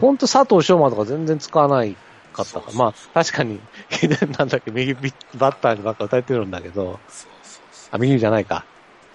[0.00, 1.94] ほんと佐藤翔馬とか全然使わない
[2.32, 2.76] かったから。
[2.76, 3.60] まあ、確かに、
[4.38, 7.88] なんだっけ、右バッターにばっか打たれてるんだけど、そうそうそう。
[7.92, 8.64] あ、右じゃないか。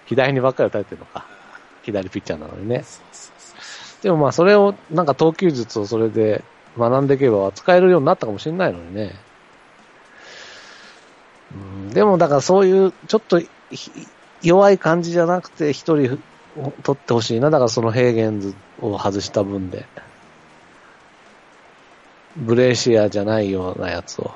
[0.06, 1.26] 左にばっかり打たれてるのか。
[1.82, 2.84] 左ピッチャーなのにね。
[2.84, 3.54] そうそうそ
[4.00, 4.02] う。
[4.02, 6.44] でもまあ、それを、なんか投球術をそれで
[6.78, 9.16] 学んでいけば使えるようになったかもしれないのにね。
[11.52, 13.48] うん、でも、だからそういう、ちょっとひ
[14.42, 16.18] 弱い感じじゃなくて、一人
[16.82, 17.50] 取ってほしいな。
[17.50, 19.86] だからそのヘーゲンズを外した分で。
[22.36, 24.30] ブレーシアじゃないようなやつを、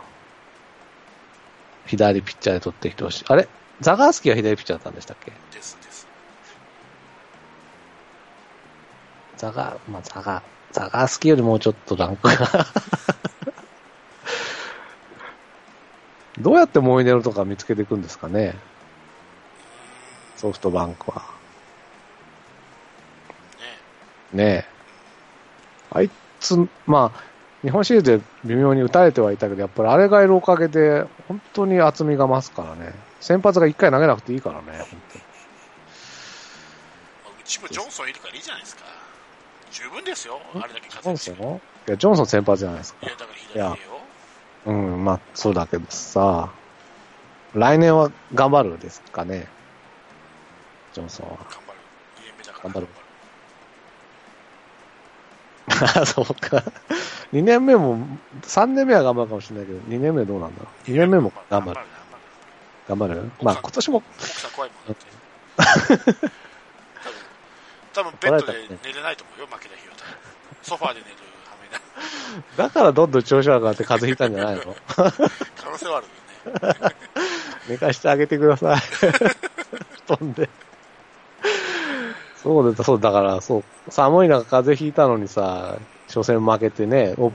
[1.86, 3.24] 左ピッチャーで取ってきてほしい。
[3.28, 3.48] あれ？
[3.80, 5.30] ザガースキーは左ピッチャーだったんでしたっけ？
[5.30, 6.06] ですです。
[9.36, 10.42] ザガ、まあ、ザガ、
[10.72, 12.36] ザガースキーよりもうちょっとランクが。
[16.38, 18.54] どうやってモイネロとか見つけていくんですかね？
[20.36, 21.22] ソフトバンクは。
[24.32, 24.64] ねねえ。
[25.92, 26.56] あいつ、
[26.86, 27.29] まあ、
[27.62, 32.94] 日本シリーズで微妙に打たれてはいたけど、やっぱりあれがいるおかげで、本当に厚みが増すからね。
[33.20, 34.82] 先発が一回投げなくていいからね、本まあ
[37.38, 38.82] うちもジョンソンいるからいいじゃないですか。
[39.70, 40.40] 十分ですよ。
[40.54, 41.18] あれだけ当に。
[41.18, 41.46] 活躍してジョンソン？
[41.52, 43.16] のいや、ジョンソン先発じゃないですかいや、。
[43.16, 44.00] だから左でよ。
[44.66, 46.50] うん、まあ、そうだけどさ、
[47.54, 49.48] 来年は頑張るですかね、
[50.92, 51.32] ジョンソンは。
[51.36, 51.78] 頑張る。
[52.20, 52.88] 2年目だから頑張る
[56.02, 56.62] あそうか。
[57.32, 57.98] 2年目も、
[58.42, 61.80] 3年目は頑張るかもしれないけど、2年目どうなんだろう？2年目も頑張る。
[62.88, 63.30] 頑張る。
[63.42, 66.30] まあ今年も、奥さん怖いもんだって。
[67.92, 68.52] 多分、多分ベッドで
[68.84, 69.94] 寝れないと思うよ、負けた日は。
[70.62, 71.12] ソファーで寝る
[71.46, 72.68] はめな。
[72.68, 74.74] だからどんどん調子悪くなって風邪ひいたんじゃないの？
[75.56, 76.06] 可能性はある
[76.76, 76.96] よね。
[77.68, 78.78] 寝かしてあげてください。
[80.08, 80.48] 布団で。
[82.42, 85.76] そうだ、そうだから、そう、寒い中風邪ひいたのにさ、
[86.12, 87.32] 初戦負けてね、お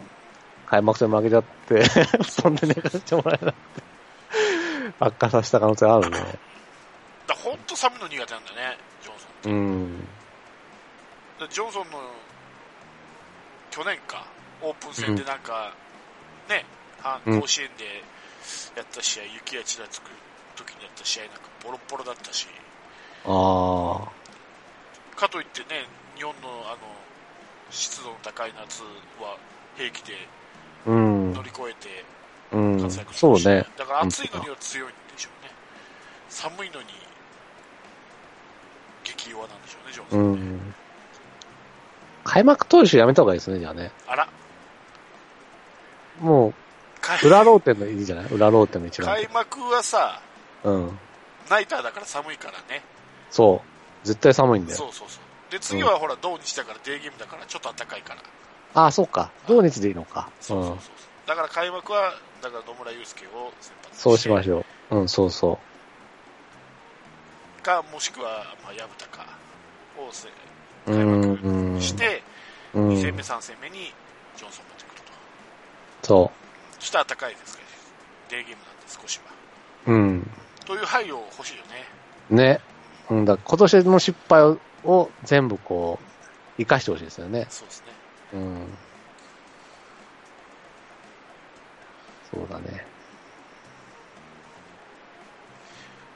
[0.68, 1.84] 開幕戦負けちゃって、
[2.22, 3.84] 布団で寝かせてもらえなくて、
[5.00, 6.18] 悪化させた可能性あるね。
[7.26, 9.50] だ本当寒いの苦手なんだね、ジョンソンって。
[9.50, 10.00] うん。
[11.40, 12.00] でジョンソンの
[13.72, 14.26] 去年か、
[14.62, 15.74] オープン戦でなんか、
[16.50, 16.66] ね、
[17.02, 18.04] あうん甲子園で
[18.76, 20.10] やった試合、雪がちらつく
[20.56, 22.48] 時にやった試合なんかボロッボロだったし、
[23.26, 25.18] ああ。
[25.18, 25.88] かといってね、
[26.18, 27.05] 日本のあの
[27.72, 28.82] 湿度の高い夏
[29.22, 29.38] は
[29.76, 30.14] 平気で
[30.86, 31.42] うん乗。
[31.44, 32.06] り越えて
[32.52, 33.14] うん活躍。
[33.14, 33.66] すそうるし、ね。
[33.78, 35.52] だから暑いのには強いんでしょうね。
[36.30, 36.88] 寒いのに
[39.04, 40.56] 激弱なんでしょうね、ジョンソうンね。
[40.58, 40.76] ん。
[42.24, 43.92] 開幕投手やめた方がいいですね、じゃあね。
[44.08, 44.28] あら、
[46.20, 46.54] も
[47.02, 48.26] 開う、裏ローテンのいいじゃない？
[48.28, 49.14] 裏ローテンの一番。
[49.16, 50.22] 開幕はさ、
[50.64, 51.00] うん。
[51.50, 52.82] ナイターだから寒いからね。
[53.30, 53.62] そ
[54.04, 54.08] う。
[54.08, 54.78] 絶対寒いんだよ。
[54.78, 55.24] そうそうそう。
[55.56, 58.22] で、次はほら、土日だから、デーゲームだから、ちょっと暖かいから。
[58.74, 59.32] ああ、そうか。
[59.48, 60.24] 土日でいいのか。
[60.24, 61.28] んそうそうそう。
[61.28, 64.98] だから開幕は、だから野村祐介を先発そうしましょょう。
[64.98, 65.58] うん、そうそ
[67.64, 69.26] か、もしくは、まあ、矢蓋か
[69.98, 70.12] を。
[70.92, 71.82] 開うん、幕うん。
[71.82, 72.22] して、
[72.74, 73.94] うん2戦目、3戦目に
[74.36, 75.02] ジョンソン持ってくる
[76.02, 76.08] と。
[76.08, 76.32] そ
[76.82, 79.32] そしたら暖かいですから、デーゲームなんで少しは。
[79.88, 79.94] う。
[79.94, 80.30] うん。
[80.66, 81.88] という配慮欲しいよね。
[82.30, 82.60] ね。
[83.10, 86.06] うんだ今年の失敗をを全部こう、
[86.58, 87.48] 生かしてほしいですよね。
[87.50, 87.94] そうですね。
[88.34, 88.68] うん。
[92.32, 92.86] そうだね。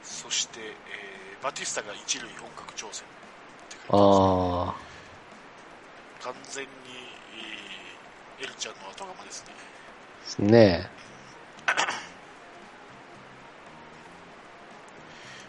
[0.02, 3.02] そして、えーバティスタが一塁本格挑戦
[3.88, 4.90] ああ。
[6.22, 6.68] 完全に、
[8.40, 9.52] えーエルちゃんの後釜ですね。
[10.22, 10.90] ですね。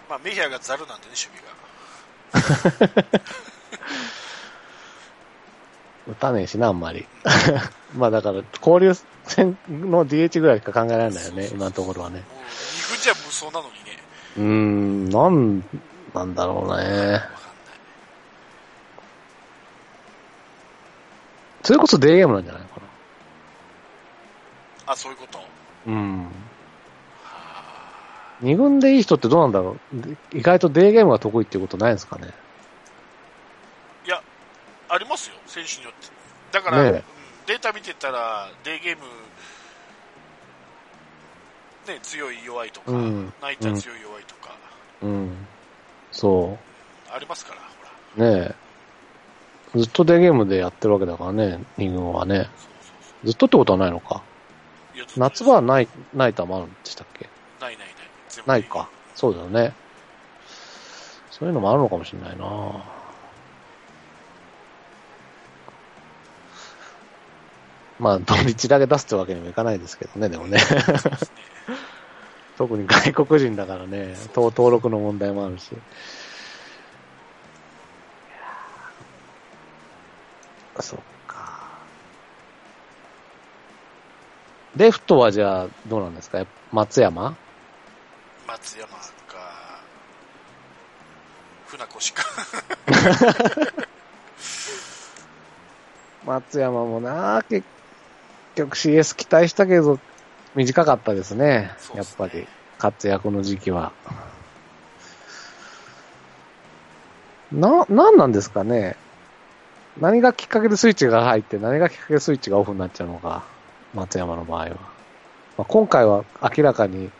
[0.09, 1.70] まあ、メヒアがザルなんでね、守備が。
[6.07, 7.07] 打たねえしな、あんまり。
[7.95, 8.93] まあだから、交流
[9.25, 12.19] 戦の DH ぐらいしか考えられないよね、今のところはね。
[12.19, 13.97] もう、2軍じゃ無双なのにね。
[14.37, 15.63] うーん、なん、
[16.13, 17.21] なんだろうね。
[21.63, 22.61] それこそデーゲームなんじゃない？
[22.63, 22.81] のか
[24.87, 25.37] あ、そういうこと？
[25.37, 25.43] な。
[25.93, 26.27] うん。
[28.41, 30.01] 二軍でいい人ってどうなんだろう？
[30.01, 32.29] で意外とデーゲームが得意っていうことないんですかね？
[34.05, 34.21] いや、
[34.89, 36.09] ありますよ、選手によって。
[36.51, 37.03] だから、ね
[37.47, 39.03] データ見てたら、デーゲーム、
[41.87, 44.55] ね、強い弱いとか、うんナイター強い弱いとか、
[45.01, 45.35] うん。
[46.11, 46.57] そ
[47.13, 47.61] ありますから、
[48.17, 48.27] ほら。
[48.27, 48.31] う。
[48.39, 48.55] ね
[49.75, 49.79] え。
[49.79, 52.35] ずっとデーゲームでやってるわけだからね、二軍はね。
[52.35, 52.49] そうそう
[53.23, 54.21] そずっとってことはないのか？
[55.17, 57.27] 夏場はない、ない球あるんでしたっけ？
[58.31, 58.89] 全部ないか。
[59.15, 59.73] そうだよね。
[61.31, 62.45] そういうのもあるのかもしれないな
[67.99, 70.59] まあ、土日だけ出すってわけにもいかないですけどね、でもね。
[72.57, 75.69] 特に外国人だからね、登登録の問題もあるし。
[80.79, 81.87] そっか。
[84.75, 86.45] レフトはじゃあ、どうなんですか？
[86.71, 87.37] 松山？
[88.51, 89.81] 松山か、
[91.67, 92.23] 船越か。
[96.25, 97.65] 松山もな、結
[98.55, 99.99] 局 CS 期待したけど、
[100.53, 101.73] 短かったですね。
[101.77, 102.45] すねやっぱり、
[102.77, 103.93] 活躍の時期は。
[107.53, 108.97] な、なんなんですかね。
[109.97, 113.43] 何がきっかけでスイッチが入って、何がきっかけでスイッチがオフになっちゃうのか。
[113.93, 114.69] 松山の場合は。
[114.71, 114.75] ま
[115.59, 117.11] あ、今回は明らかに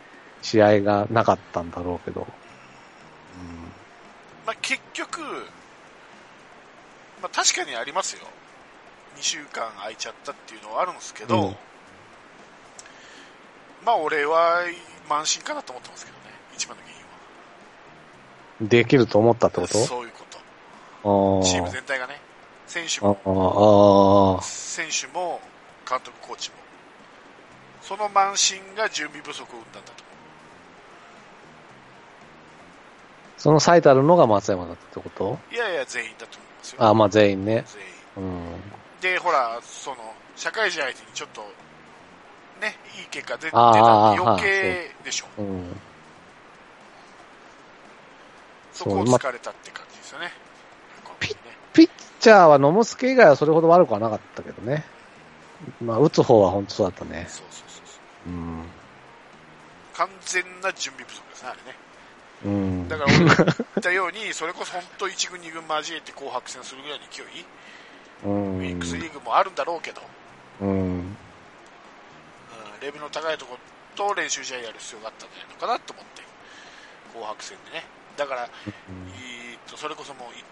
[0.42, 2.28] 試合がなかったんだろうけど。
[4.46, 5.22] まあ、結局、
[7.22, 8.26] まあ、確かにありますよ。
[9.18, 11.56] 2週間空いちゃったっていうのはあるんですけど、うん
[13.84, 14.62] まあ俺は
[15.10, 16.24] 慢心かなと思ってますけどね、
[16.54, 17.08] 一番の原因は。
[18.62, 18.68] うん。
[18.68, 19.80] できると思ったってこと？
[19.80, 20.24] そういうこ
[21.42, 21.44] と。
[21.44, 22.22] チーム全体がね、
[22.68, 24.40] 選手あも。
[24.44, 25.42] 選手も、
[25.90, 26.58] 監督、コーチも。
[27.82, 30.12] その慢心が準備不足を生んだんだと思
[33.42, 35.40] その最たるのが松山だったってこと？
[35.52, 35.56] う。
[35.56, 36.84] いやいや、全員だと思いますよ。
[36.84, 37.66] ああ、まあ全員ね。
[38.16, 38.32] 全員。
[38.32, 38.62] うん。
[39.02, 39.98] で、ほら、その、
[40.36, 41.42] 社会人相手にちょっと、
[42.62, 45.26] ね、いい結果出出たああああ余計でしょ。
[45.40, 45.76] うん。
[48.74, 50.32] そこをそうま疲れたって感じですよね。
[51.20, 51.90] ピ今回ねピッ
[52.20, 54.86] チャーは野茂助以外はそれほど悪くはなかったけどね。
[55.82, 57.26] まあ、打つ方は本当そうだったね。
[57.28, 58.30] そうそうそうそう。
[58.30, 58.66] うん。
[59.96, 61.76] 完全な準備不足ですね、あれね。
[62.46, 62.88] うん。
[62.88, 67.46] だから俺が言ったように、それこそ本当1軍2軍交えて紅白戦するぐらいの勢い、
[68.26, 68.58] うん。
[68.58, 70.02] ウィックスリーグもあるんだろうけど、
[70.62, 70.70] うん。
[70.70, 71.18] うん
[72.82, 73.60] レベルの高いところ
[74.10, 76.24] と練習試合やる必要があったんじゃないのかなと思って、
[77.14, 77.86] 紅白戦でね。
[78.18, 80.44] だから、えーっと、それこそもうい、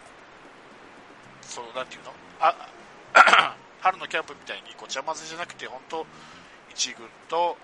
[1.41, 2.13] その、なんていうの？
[2.39, 2.53] あ、
[3.81, 6.05] 春のキャンプみたいにごちゃ混ぜじゃなくて、本当
[6.75, 7.57] 1軍と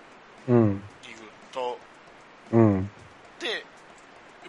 [0.48, 0.56] うん。
[0.56, 1.78] 2軍と、
[2.52, 2.90] うん。
[3.40, 3.64] で、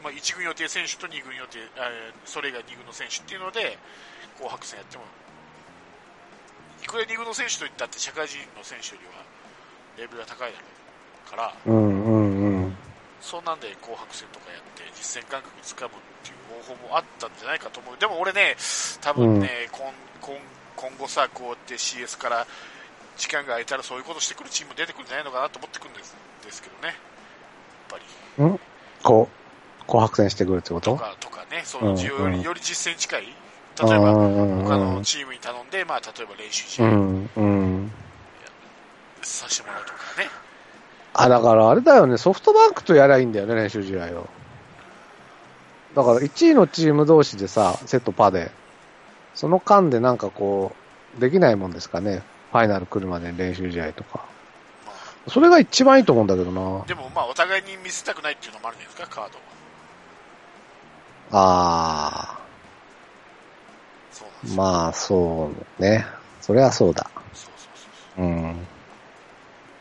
[0.04, 3.78] まあ、1軍予定選手と2軍予定、えーそれ以外2軍の選手っていうので、
[4.38, 5.04] 紅白戦やっても、
[6.84, 9.24] いくら2軍の選手といったって社会人の選手よりは
[9.98, 12.06] レベルが高いだろうから、うん。
[12.06, 12.66] うん。
[12.66, 12.78] うん。
[13.20, 17.98] そんなんで紅白戦とかやって実戦感覚つかむっていう方法もあったんじゃないかと思う。
[17.98, 18.56] でも俺ね、
[19.02, 19.92] 多分ね、今
[20.22, 20.38] 今
[20.78, 22.46] 今後さ、こうやって CS から
[23.18, 26.16] 時間が空いたらそういうことしてくるチーム出てくるんじゃないのかなと思ってくるんです
[26.46, 26.90] ですけどね。
[26.90, 26.96] やっ
[27.90, 28.04] ぱり。
[28.38, 28.60] うん
[29.04, 29.47] こう、
[29.88, 30.92] 紅白戦してくるってこと？
[30.92, 33.22] とか、とかね、その、うんようんり、より実践近い。
[33.24, 37.30] 例うんえば、うん他のチームに頼んで、まあ、例えば練習試合うん。
[37.36, 37.92] うん。
[39.22, 40.28] させてもらうとかね。
[41.14, 44.28] あ、だからあれだよね、ソフトバンクとやりゃいいんだよね、練習試合を。
[45.96, 48.52] だから1位のチーム同士でさ、セットパで、
[49.36, 50.76] その間でなんかこ
[51.18, 52.22] う、できないもんですかね。
[52.52, 54.26] ファイナル来るまでに練習試合とか。
[54.86, 54.94] ま
[55.32, 56.88] それが一番いいと思うんだけどなあ、。
[56.88, 59.40] でも、まあ、お互いに見せたくないっていうのもあるんじゃないですか、カード
[61.32, 62.22] は。
[62.32, 64.64] あー、そうなんですよ。
[64.64, 66.06] まあそうね。
[66.42, 67.10] それはそうだ。
[67.34, 67.78] そうそう
[68.16, 68.68] そううん。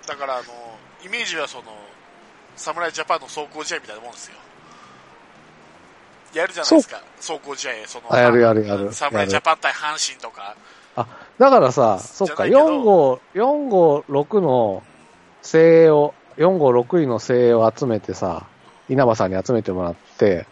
[0.07, 0.45] だから、あの、
[1.05, 1.65] イメージはその、
[2.57, 4.35] 侍ジャパンの走行試合みたいなもんですよ。
[6.35, 10.55] やるじゃないですか、走行試合、その、あやるやるやる侍ジャパン対阪神とか、
[11.39, 14.83] だからさ、そっか、じゃないけど4号、4号6の
[15.43, 18.45] 精鋭を、4号6位の精鋭を集めてさ、
[18.89, 20.47] 稲葉さんに集めてもらって、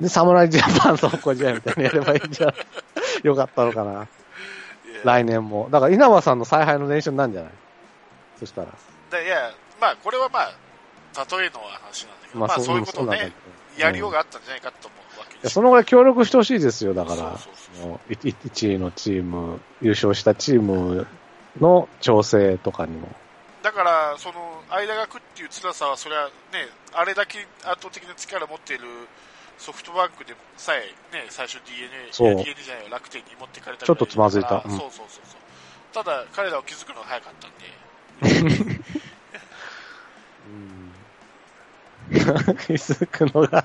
[0.00, 2.54] で、侍ジャパンとこ試合みたいにやればいいんじゃん。
[3.22, 4.06] よかったのかな。
[5.04, 5.68] 来年も。
[5.70, 7.52] だから稲葉さんの采配の練習になるんじゃない？
[8.38, 8.68] そしたら。
[9.10, 10.52] だいや、まあ、これはまあ、
[11.38, 13.32] 例えの話なんだけど、まあ、そういうことをね
[13.78, 17.16] やりようがあったんじゃないかと思うわけいやですそのぐらい協力してほしいですよ、だから。
[17.16, 21.06] そうそうそうもうい1位のチーム、優勝したチーム
[21.60, 23.08] の調整とかにも。
[23.62, 28.84] だから、その、間が空くっていう辛さは、それはね、あれだけ圧倒的な力を持っている
[29.58, 35.40] ソフトバンクでさえ、ね、最初 DNA、DNA じゃないよ楽天に持ってかれたちょっとつまずいたうんそうそうそうそう。
[35.92, 38.80] ただ、彼らを気づくのが早かったんで、
[42.66, 43.64] 気づくのが。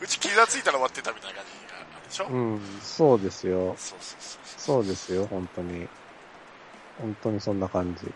[0.00, 3.74] うち気がついたら終わってたみたいな感じがあるでしょ、うん、そうですよ。
[3.76, 4.78] そうそうそうそう。
[4.78, 5.86] そうですよ、本当に。
[6.98, 8.10] 本当にそんな感じ。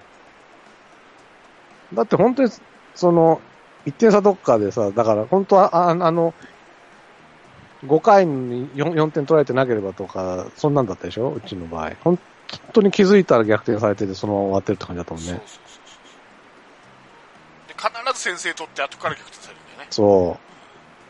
[1.94, 2.50] だって本当に、
[2.94, 3.40] その、
[3.86, 6.34] 1点差どっかでさ、だから本当は、ああの、
[7.86, 11.32] 5回に 4, 4点取られてなければとか、そんなんだったでしょ？
[11.32, 11.92] うちの場合。
[12.04, 12.18] 本
[12.72, 15.30] 当に気づいたら逆転されてて、そのまま終わってるって感じだったもんね。
[15.30, 15.80] そうそうそうそ
[17.64, 19.86] うで必ず先制取って後から逆転されるんだよね。
[19.90, 20.36] そ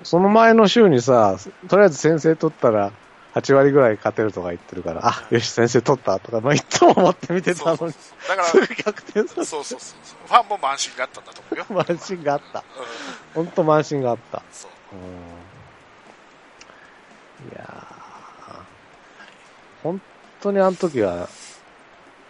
[0.03, 0.07] う。
[0.07, 1.37] その前の週にさ、
[1.69, 2.91] とりあえず先制取ったら、
[3.35, 9.99] 8割ぐらい勝てるとか言ってるから、あ、よし、先制取ったとか、まあ、いつも思って見てたのに、そうそうそうだから、すぐ逆転さそうそうそうそう。
[10.29, 11.65] ファンも慢心があったんだと思うよ。
[11.87, 11.99] せる。
[11.99, 12.59] 慢心があった。
[12.59, 12.63] う
[13.41, 13.45] ん。
[13.45, 14.43] ほんと慢心があった。
[14.53, 14.71] そう。
[14.95, 14.99] う
[17.47, 17.49] ん。
[17.53, 17.67] いやー、
[19.83, 20.01] 本
[20.43, 21.29] 当にあの時は、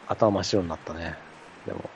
[0.07, 1.17] 頭真っ白になったね。
[1.67, 1.91] でも。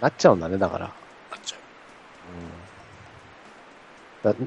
[0.00, 0.86] なっちゃうんだね、だから。
[0.86, 0.90] な
[1.36, 1.60] っちゃう。
[4.28, 4.38] うん。
[4.38, 4.46] だ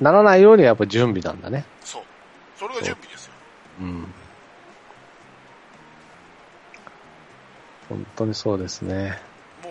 [0.00, 1.64] ならないようにやっぱ準備なんだね。
[1.82, 2.02] そう。
[2.56, 3.32] それが準備ですよ。
[3.80, 4.14] うん。
[7.88, 9.18] 本当にそうですね。
[9.62, 9.70] も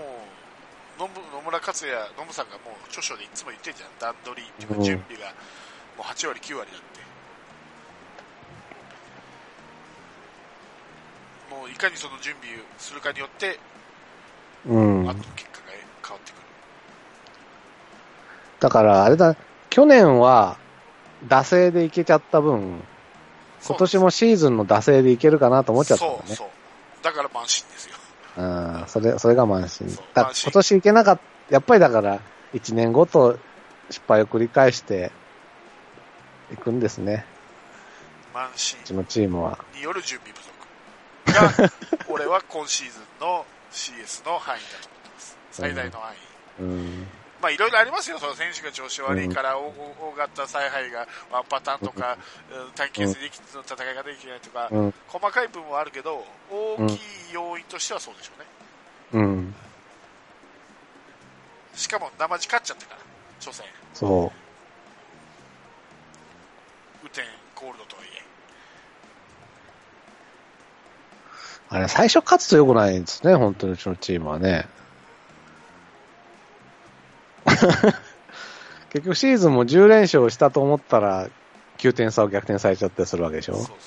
[0.98, 3.90] う、野村野村克也、野村さんがもう著書でいつも言ってるじゃん。
[4.00, 5.34] 段取りっていううんか準備が
[5.98, 7.04] もう8割、9割だって。
[11.54, 13.60] もういかにその準備をするかによって、
[14.66, 15.14] うん後。
[15.14, 16.42] の結果が変わってくる。
[18.60, 19.36] だから、あれだ、
[19.74, 20.58] 去年は、
[21.28, 22.84] 惰性でいけちゃった分、
[23.66, 26.22] 今年もシーズンの惰性でいけるかなと思っちゃったんだね。
[26.28, 26.48] そうそう。
[27.02, 27.96] だから慢心ですよ。
[28.38, 30.06] うん、それ、それが慢心そう。
[30.14, 32.20] だ今年いけなかった、やっぱりだから、
[32.54, 33.40] 1年ごと
[33.90, 35.12] 失敗を繰り返して
[36.54, 37.26] いくんですね。
[38.32, 39.58] 慢心うちのチームは。
[39.74, 40.36] による準備
[41.26, 41.74] 不足が、
[42.14, 45.38] 俺は今シーズンの CS の範囲だと思ってます。
[45.52, 46.18] 最大の範囲。
[46.60, 47.03] うん。
[47.44, 52.18] まあいろいろありますよ、その選手が調子悪いから、大大型采配がワンパターンとか、
[52.50, 53.20] うん短期決で
[53.54, 54.94] の戦いができないとか、うん。
[55.10, 57.00] 細かい部分はあるけど、大きい
[57.34, 58.32] 要因としてはそうでしょ
[59.14, 59.26] うね。
[59.26, 59.56] うん。
[61.76, 62.98] しかも生地勝っちゃってから、
[63.42, 64.32] 初戦、そ
[67.02, 68.20] 雨天ゴールドとはいえ。
[71.72, 71.76] う。
[71.76, 74.66] あれ、最初勝つと良くないんですね、本当にうちのチームはね。
[78.92, 81.28] 結局シーズンも10連勝したと思ったら、
[81.78, 83.56] 9点差を逆転されちゃったりするわけでしょ？
[83.56, 83.78] そうそう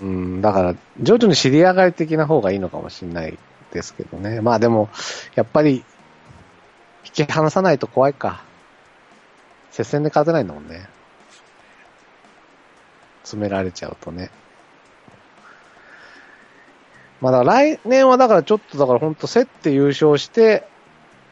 [0.00, 0.10] そうう。
[0.10, 3.36] うん、だから、徐々に知り上がり的な方がいいのかもしれない
[3.72, 4.40] ですけどね。
[4.40, 4.88] まあでも、
[5.34, 5.84] やっぱり、
[7.04, 8.42] 引き離さないと怖いか。
[9.70, 10.88] 接戦で勝てないんだもんね。
[13.22, 14.30] 詰められちゃうとね。
[17.20, 20.66] まあだから来年はだからちょっとだから本当競って優勝して、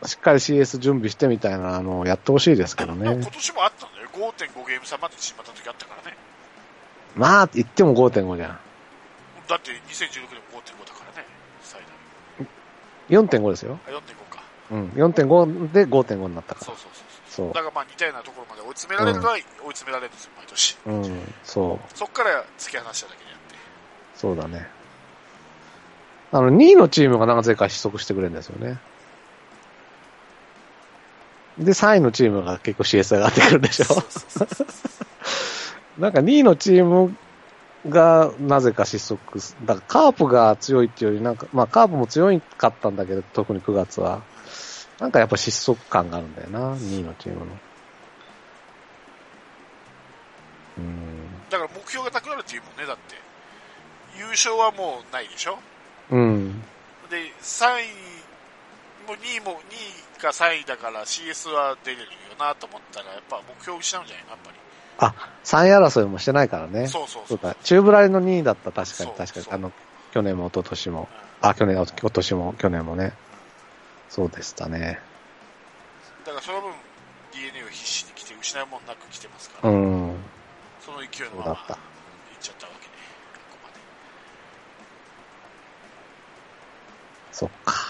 [0.05, 3.25] しっかり CS 準備してみたいなのをやってほしいですけどね今。
[3.25, 4.09] 年もあったんだよ。
[4.13, 6.17] 5.5ゲーム差まで縮まった時あったからね。
[7.15, 8.59] まあ、言っても5.5じゃん。
[9.49, 11.27] だって2016年も5.5だからね、
[11.63, 11.81] 最
[13.09, 13.25] 大。
[13.25, 13.79] 4.5ですよ。
[13.87, 14.43] あ、4.5か。
[14.71, 14.89] うん。
[14.89, 16.67] 4.5で5.5になったから。
[16.67, 17.07] そうそうそう。
[17.29, 17.61] そうだ。
[17.61, 20.79] からまあ似たようなところまで追い詰められるのは追い詰められるんですよ、毎年。
[20.87, 23.57] うん、そう、そっから突き放しただけであって。
[24.15, 24.69] そうだね。
[26.33, 28.79] あの、2位のチームがなぜか失速してくれるんですよね。
[31.59, 33.87] で、3位のチームが結構 CS 上がってくるんでしょ
[35.99, 37.17] なんか2位のチーム
[37.89, 39.57] がなぜか失速す。
[39.65, 44.23] だからカープが強いっていうより、なんか、まあカープも強いかったんだけど、特に9月は。
[44.99, 47.47] なんかやっぱ失速感があるんだよな、2位のチームの。
[50.79, 51.27] うん。
[51.51, 53.15] だから目標がなくなるっていうもんね、だって。
[54.19, 55.59] 優勝はもうないでしょ
[56.11, 56.63] うん。
[57.11, 57.87] で、3位
[59.07, 62.09] も2位も、2位か3位だから CS は出れるよ
[62.39, 64.57] なと思ったら、やっぱ目標失うんじゃないのやっぱり。
[64.99, 66.89] あ、3位争いもしてないからね。
[66.89, 67.23] そうそうそう。
[67.29, 67.57] そうか。
[67.63, 69.47] 中ブラリの2位だった、確かに、確かに。
[69.51, 69.73] あの、
[70.13, 71.09] 去年も一昨年も。
[71.21, 73.13] うんあ、去年、今年も、去年もね。
[74.09, 74.99] そうでしたね。
[76.25, 76.73] だからその分
[77.33, 80.17] DNA を必死に来て失うもんなく来てますから、うん。
[80.81, 81.57] その勢いそうだったのままいっ
[82.41, 83.81] ちゃったわけで、ここまで。
[87.33, 87.86] そっか。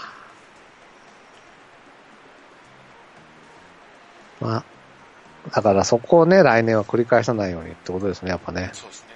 [4.39, 4.63] まあ、
[5.51, 8.69] だからそこをね、来年は繰り返さないようにってことですね、やっぱね。
[8.73, 9.07] そうですね。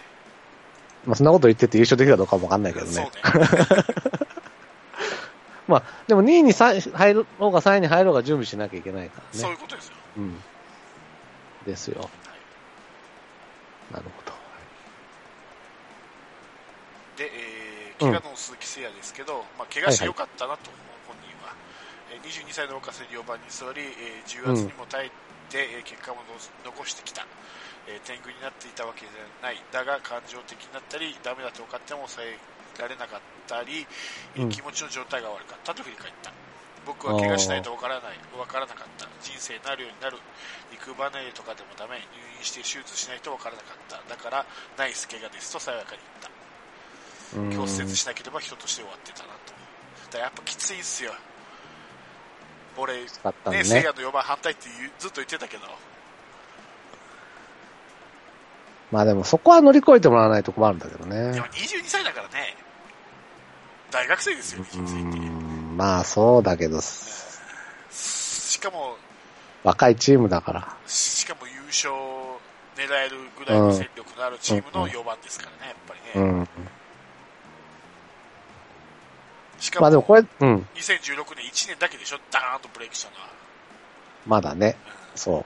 [1.05, 3.11] まあ、そんなこと言ってて優勝できるかどうかもわかんないけどそうねね。
[5.67, 9.27] まあ、でも2位に3入ろうが3位に入ろうが準備しなきゃいけないからね。
[9.31, 9.93] そういうことですよ。
[10.17, 10.41] うん。
[11.65, 12.09] ですよ。
[13.91, 14.33] なるほど。
[17.17, 21.53] で、えー、怪我の鈴木誠也ですけど、まあ、怪我してよかったなと思う、本人は。
[22.11, 25.09] えー22歳の若さで4番に座り、えー重圧にも耐え
[25.49, 27.25] て、えー結果もの残してきた。
[27.87, 29.57] えー天狗になっていたわけじゃない。
[29.71, 32.37] だが、感情的になったり、ダメだと分かっても抑え
[32.79, 33.87] られなかったり、
[34.49, 36.31] 気持ちの状態が悪かったと振り返った。
[36.85, 39.05] 僕は怪我しないとわからない、わからなかった。
[39.21, 40.17] 人生になるようになる。
[40.71, 41.97] 肉離れとかでもダメ。
[41.97, 42.03] 入
[42.37, 44.01] 院して手術しないとわからなかった。
[44.09, 44.45] だから、
[44.77, 46.29] ナイス怪我ですと爽やかに言った。
[47.37, 49.53] うん骨折しなければ人として終わってたなと。
[49.53, 51.13] だからやっぱきついんすよ。
[52.77, 55.63] 俺、かったんね、ね聖夜の4番反対ってずっと言ってたけど、
[58.91, 61.45] まあでもそこは乗り越えてもらわないと困るんだけどでねも。
[61.47, 62.55] 22歳だからね、
[63.89, 65.19] 大学生ですよ、う22歳って。
[65.19, 68.97] ん、まあそうだけど、しかも、
[69.63, 70.75] 若いチームだから。
[70.87, 71.93] しかも優勝
[72.75, 76.27] 狙えるぐらいの戦力のあるチームの4番ですからね、やっぱりね。
[76.27, 76.47] うん。
[79.61, 83.29] しかも、まあでもこれ、うん、2016年1年だけでしょ、ダーンとブレイクしたのは。
[84.27, 84.75] まだね。
[85.15, 85.45] そ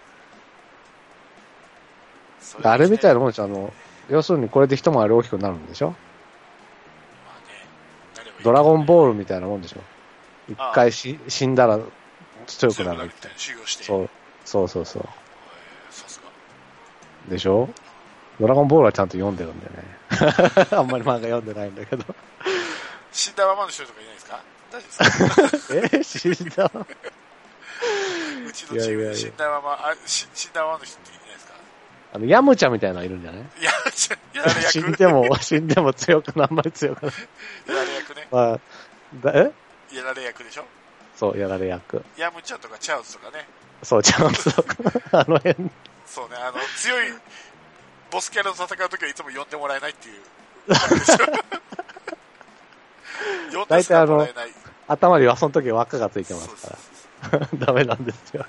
[2.58, 2.68] う。
[2.68, 3.16] あれみたいな。
[3.16, 3.74] なもんでしょ、あの、
[4.10, 5.90] 要するにこれで一回り大きくなるんでしょ？
[5.90, 5.94] ま
[7.36, 9.82] あねドラゴンボールみたいなもんでしょ？
[10.50, 11.80] 一回し死んだら
[12.48, 13.10] 強くなるみ。
[13.10, 13.84] たいな修行して。
[13.84, 14.10] そう、
[14.46, 15.04] そうそうそう。
[15.90, 16.30] さすが。
[17.32, 17.68] でしょ？
[18.40, 20.68] ドラゴンボールはちゃんと読んでるんだよね。
[20.78, 22.04] あんまり漫画読んでないんだけど。
[23.16, 24.42] 死んだままの人とかいないですか？
[24.72, 24.88] 大丈
[25.42, 25.76] 夫ですか？
[25.98, 26.04] え？
[26.04, 26.72] 死んだ
[28.48, 31.54] うちのチームで死んだまま、あし死んだままの人っていないですか？
[32.14, 33.42] あの、ヤムチャみたいなのいるんじゃない？
[33.42, 34.72] いや、ちょやられ役。
[34.72, 37.16] 死んでも、死んでも強くな、あんまり強くなる。
[37.68, 38.28] やられ役ね。
[38.32, 38.60] まあ、
[39.24, 39.52] だえ？
[39.96, 40.66] やられ役でしょ？
[41.16, 42.04] そう、やられ役。
[42.18, 43.48] ヤムチャとかチャウズとかね。
[43.84, 44.76] そう、チャンスとか、
[45.12, 45.70] あの辺。
[46.06, 47.14] そうね、あの、強い
[48.12, 50.22] ボスキャラと戦うときはいつも呼んでもらえないっていう。
[53.54, 54.52] 呼んでしかもらえない。
[54.88, 56.78] 頭にはその時輪っかがついてますか
[57.32, 57.48] ら。
[57.66, 58.46] ダメなんですよ。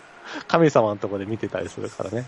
[0.49, 2.26] 神様のとこで見てたりするからね。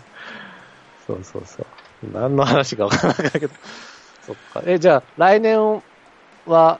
[1.05, 1.65] そうそうそう。
[2.13, 3.49] 何の話かわからないけど。
[4.25, 4.61] そっか。
[4.65, 5.83] え、じゃあ、来年
[6.45, 6.79] は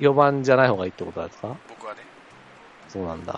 [0.00, 1.48] 4番じゃない方がいいってことですか？
[1.68, 2.00] 僕はね、
[2.88, 3.34] そうなんだ。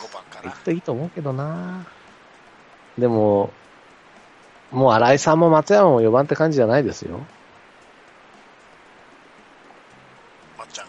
[0.00, 0.50] 5番かな。
[0.50, 1.84] いっていいと思うけどな
[2.98, 3.50] でも、
[4.70, 7.20] もう新井さんも松山も4番って感じじゃないですよ。
[10.58, 10.86] まっちゃん。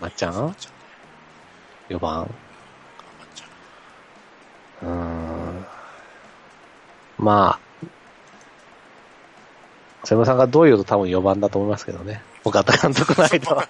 [0.00, 0.34] まっちゃん。
[0.34, 0.42] まっちゃん？
[0.44, 0.78] まっちゃんね。
[1.90, 2.34] 4番？
[4.82, 5.66] うーん。
[7.18, 7.86] まあ、
[10.04, 12.22] 瀬村さんがどう言うと多分4番だと思いますけどね。
[12.44, 13.68] 岡田監督の間は。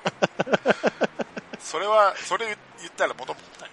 [1.58, 2.54] それは、それ言
[2.88, 3.70] ったら元も子もない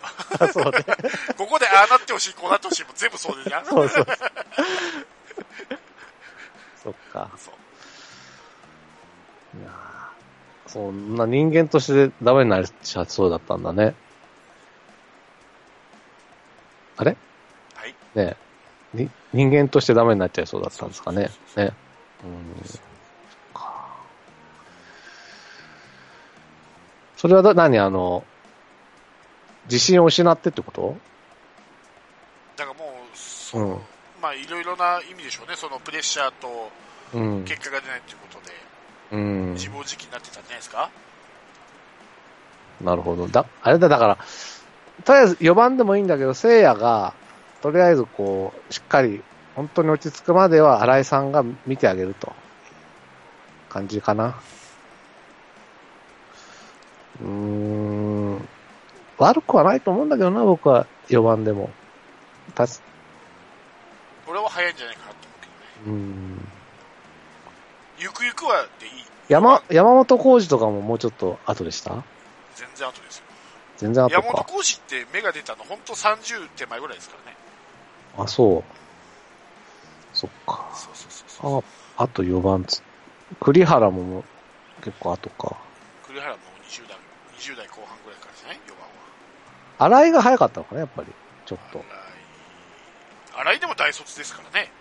[0.47, 0.53] わ。
[0.53, 0.83] そうね。
[1.37, 3.65] ここでああなってほしい、こうなってほしい、も全部そうでじゃん。
[3.65, 4.05] そうそう。
[6.83, 7.29] そっか。
[7.37, 7.55] そう。
[9.59, 9.73] いやー
[10.75, 13.95] そんな人間としてダメになっちゃそうだったんだね。
[16.97, 17.15] あれ？
[17.73, 17.95] はい。
[18.13, 18.35] ね
[18.93, 21.29] えに人間としてダメになっちゃいそうだったんですかね。
[21.55, 21.71] ね。
[22.25, 22.61] うん。
[22.65, 22.81] そっ
[23.53, 23.95] か
[27.15, 27.79] それはだ何？
[27.79, 28.25] あの、
[29.67, 30.97] 自信を失ってってこと？
[32.57, 32.83] だからも
[33.13, 33.79] う、そうん
[34.21, 35.55] まあいろいろな意味でしょうね。
[35.55, 36.69] そのプレッシャーと
[37.13, 37.45] うん。
[37.45, 38.34] 結果が出ないというこ
[39.11, 39.53] うん。
[39.53, 40.89] 自暴自棄になってたんじゃないですか？
[42.81, 43.27] なるほど。
[43.27, 44.17] だ、あれだ、だから、
[45.05, 47.13] とりあえず4番でもいいんだけど、聖夜が、
[47.61, 49.23] とりあえずこう、しっかり、
[49.55, 52.33] 本当に落ち着くまでは新井さんが見てあげると。
[53.69, 54.35] 感じかな。
[57.21, 58.47] うーん。
[59.17, 61.69] 悪くはないと思うんだけどな、僕は4番でも。
[62.53, 62.81] たし、
[64.27, 65.41] 俺は早いんじゃないかなと思う
[65.85, 65.97] けどね。
[65.97, 66.47] うーん。
[67.97, 68.91] ゆくゆくはでいい。
[69.29, 72.03] 山、山本浩二とかももうちょっと後でした？
[72.55, 73.23] 全然後ですよ。
[73.77, 74.43] 全然後山本か。
[74.51, 77.37] 浩二って目が出たの本当30手前ぐらいですからね。
[78.17, 78.63] あ、そう。
[80.13, 80.69] そっか。
[80.73, 81.63] そうそうそうそう。
[81.97, 82.81] あ、あと4番つ。
[83.39, 84.23] 栗原も
[84.83, 85.57] 結構後か。
[86.07, 86.37] 栗原も
[86.69, 86.97] 20代、
[87.39, 90.01] 20代後半ぐらいからじゃない ?4 番は。
[90.03, 91.07] 新井が早かったのかな、やっぱり。
[91.45, 91.79] ちょっと。
[93.33, 93.45] 新井。
[93.45, 94.71] 新井でも大卒ですからね。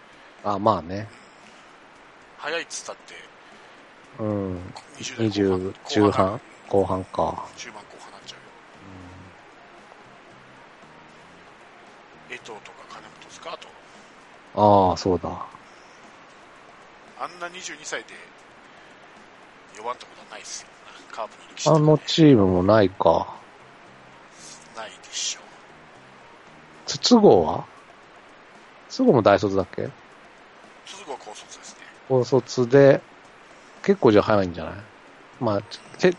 [0.45, 1.09] あ、まあね。
[2.45, 3.15] 早いっつったって、
[4.19, 4.57] うん。
[4.99, 7.49] 20 20、中半半後半か。
[7.57, 8.45] 中盤後半になっちゃうよ。
[12.29, 14.91] 江藤とか金本ですかあと。
[14.91, 15.31] ああ、そうだ。
[17.19, 18.09] あんな22歳で
[19.79, 20.69] 4番ってことはないっすよ。
[21.11, 23.35] カープの力士とかねあのチームもないか。
[24.77, 25.45] ないでしょう。
[26.85, 27.65] 筒香は？
[28.91, 29.89] 筒香も大卒だっけ？
[30.85, 31.84] 鈴子は高卒ですね。
[32.09, 33.01] 高卒で、
[33.83, 34.75] 結構じゃあ早いんじゃない？
[35.41, 35.63] まあ、
[35.99, 36.17] ち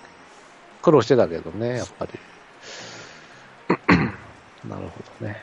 [0.81, 2.11] 苦労してたけどね、やっぱり。
[4.69, 5.41] なるほどね。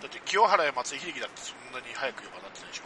[0.00, 2.82] だって清原や松井秀喜だってそんなに早く4番になってないでしょ？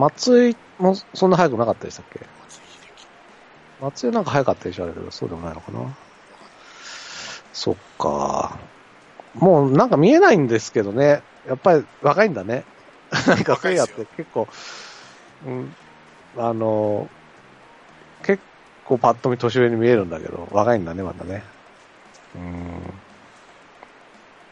[0.00, 2.20] 松井もそんな早くなかったでしたっけ？
[2.20, 2.62] 松井秀
[2.96, 3.06] 喜。
[3.80, 5.80] 松江なんか早かったでしょ、あれけど、そうでもないのかな？
[7.52, 8.58] そっか。
[9.34, 11.22] もうなんか見えないんですけどね。
[11.48, 12.66] やっぱり若いんだね。
[13.26, 14.48] なんかせいやって結構、
[15.42, 15.74] うん、
[16.36, 17.10] あの、
[18.22, 18.44] 結
[18.84, 21.44] 構パッと見年上に見えるんだけど、若いんだね、まだね。
[22.34, 23.02] うん。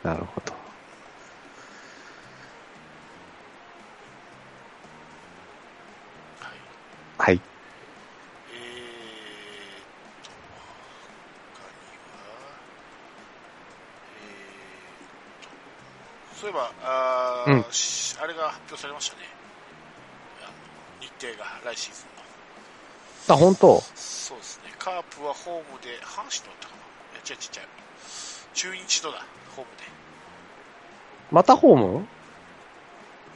[0.03, 0.55] なるほど。
[6.39, 6.61] はい。
[7.19, 7.43] はい。
[8.49, 9.89] えーっ
[10.23, 10.31] と、
[11.55, 12.63] 他には、
[14.15, 15.09] えーっ
[15.41, 15.51] と、
[16.35, 19.23] そういえば、あー、うんしあれが発表されましたね。
[21.01, 23.35] 日程が来シーズンの。
[23.35, 23.81] あ、本当？
[23.95, 24.73] そうですね。
[24.79, 26.81] カープはホームで、阪神とだったかな。
[27.29, 27.69] 違う違う違う。
[28.55, 29.85] 中日とだ、ホームで。
[31.31, 32.07] またホーム？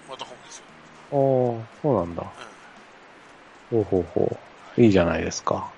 [0.08, 0.64] またホームですよ。
[1.10, 2.22] おー、そうなんだ。
[3.70, 3.84] うん。
[3.84, 4.38] ほうほうほ
[4.78, 4.80] う。
[4.80, 5.70] いいじゃないですか。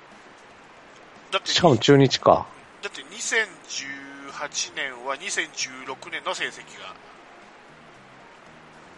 [1.30, 2.46] だって、しかも中日か。
[2.82, 6.94] だって2018年は2016年の成績が。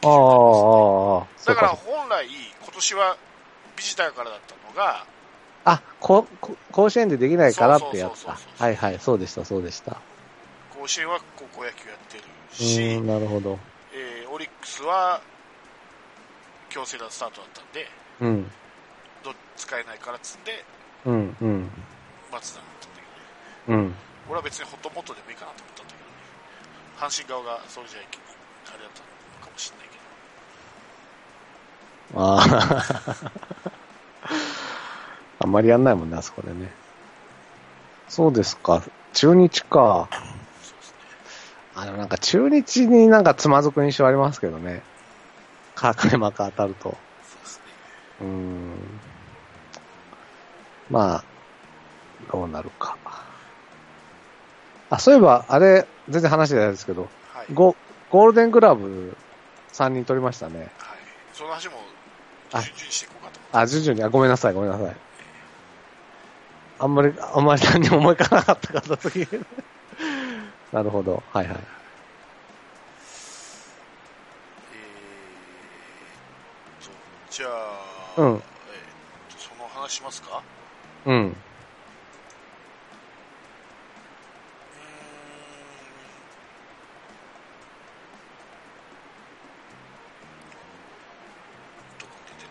[0.04, 1.76] ああ、だからか。
[1.76, 3.16] 本来、今年は
[3.76, 5.06] ビジターからだったのが、
[5.64, 8.62] あ、こ、こ甲子園でできないからってやつだそうそうそうそう。
[8.62, 9.96] はいはい、そうでした、そうでした。
[10.78, 13.58] 甲子園は高校野球やってるうしなるほど。
[13.92, 15.22] えーオリックスは
[16.68, 17.86] 強制なスタートだったんで、
[18.20, 18.50] うん、
[19.22, 20.64] ど使えないからっつんで、
[21.06, 21.70] うん、うん、
[22.32, 23.84] 松田だったんだけどね。
[23.84, 23.94] うん。
[24.26, 26.18] 俺は別にホットモットでもいいかなと思ったんだけどね。
[26.98, 28.02] 阪神側がそれじゃあ
[28.74, 29.93] れだったのかもしれないけど。
[32.14, 33.30] ああ。
[35.40, 36.70] あんまりやんないもんね、あそこでね。
[38.08, 38.82] そうですか。
[39.12, 40.08] 中日か。
[41.74, 44.82] あの、なんか中日になんかつまずく印象ありますけどね。
[45.74, 46.96] 開幕当たると。
[48.20, 48.74] そうん。
[50.90, 51.24] まあ、
[52.30, 52.96] どうなるか。
[54.90, 57.52] あ、そういえば、あれ、全然話じゃないですけど、はい。
[57.52, 57.74] ゴ
[58.10, 59.16] ゴールデングラブ
[59.72, 60.58] 3人取りましたね。
[60.60, 60.70] はい。
[61.32, 61.74] その話も、
[62.58, 63.56] あ順々にしていこうかと思って。
[63.58, 64.96] あ、徐々に、あ、ごめんなさい、ごめんなさい。
[66.78, 69.46] あんまり、あんまり何にも思い浮かばなかった方すぎる。
[70.72, 71.22] なるほど。
[71.28, 71.58] はいはい。
[74.72, 76.90] えー
[77.30, 78.42] じゃあ、うんえー
[79.36, 80.42] その話しますか？
[81.04, 81.16] うん。
[81.16, 81.30] うーん
[91.98, 92.50] どこに出てる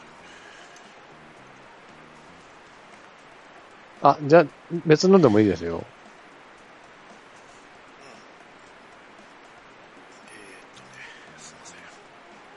[4.04, 4.46] あ、じゃあ、
[4.86, 5.82] 別のでもいいですよ。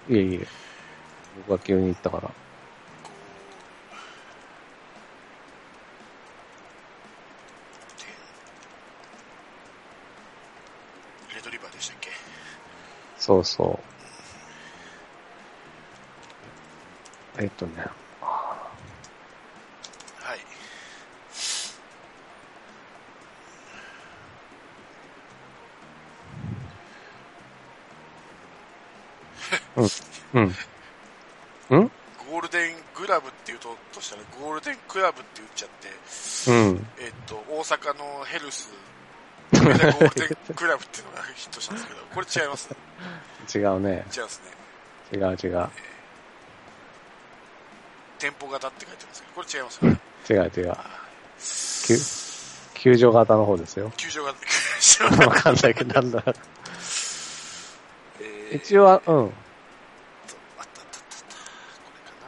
[0.08, 0.46] いえいえ。
[1.48, 2.30] 僕が急に言ったから。
[11.34, 12.10] レッドリバーでしたっけ？
[13.18, 13.78] そうそ
[17.38, 17.42] う。
[17.42, 17.72] えっとね。
[18.20, 18.56] は
[20.34, 20.38] い。
[29.76, 30.54] うん。
[31.70, 31.90] うん
[32.30, 36.86] ゴールデングラブって言うと、としたら、ゴールデンクラブって言っちゃって、うん。
[36.98, 38.68] えっと、大阪のヘルス、
[39.52, 42.68] ゴールデンクラブっていうのがヒットしたんですけど、 これ違います？
[42.70, 42.76] ね。
[43.54, 44.04] 違うね。
[44.14, 44.50] 違いますね。
[45.12, 45.68] 違う違う。
[48.18, 50.00] 店舗型って書いてますけど、これ違いますよね。
[50.28, 50.76] 違う違う。
[51.86, 51.96] 球、
[52.74, 53.92] 球場型の方ですよ。
[53.96, 56.24] 球場型、球 場わかんないけど、なんだ。
[58.20, 59.26] えー一応は、うん。
[59.26, 59.32] あっ
[60.56, 61.36] たあったあったあった。
[61.36, 62.26] これかな。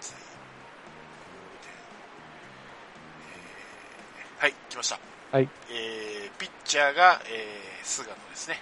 [0.00, 1.72] 三井ゴールデン
[4.38, 4.98] えーはい、来ました。
[5.34, 5.48] はい。
[5.68, 8.60] えー、ピッチャーが、えー、菅野ですね。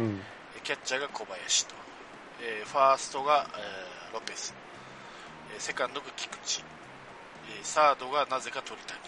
[0.00, 0.20] うん。
[0.64, 1.76] キャッチャーが小林と。
[2.42, 4.52] えー、ファーストが、えー、ロペス。
[5.54, 6.64] えー、セカンドが菊池。
[7.56, 8.98] えー、サードがなぜか鳥谷。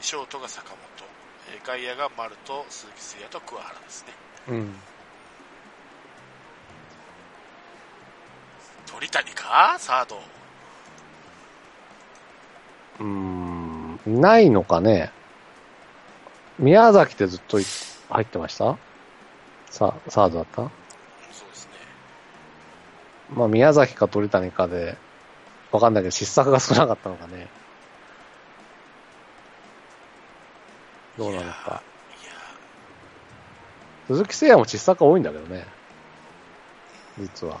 [0.00, 0.78] ショートが坂本。
[1.52, 4.12] えー、外野が丸と鈴木誠也と桑原ですね。
[4.50, 4.74] うん。
[8.86, 9.76] 鳥谷か？
[9.80, 10.20] サード。
[13.00, 13.98] うーん。
[14.06, 15.10] ないのかね。
[16.58, 17.64] 宮崎ってずっとい
[18.10, 18.76] 入ってました？
[19.70, 20.62] さ、サードだった？
[21.32, 21.72] そうですね。
[23.34, 24.96] まあ、宮崎か鳥谷かで、
[25.72, 27.48] わかんないけど、失策が少なかったのかね。
[31.18, 31.82] どうなのか。
[34.06, 35.66] 鈴木誠也も失策が多いんだけどね。
[37.18, 37.58] 実は。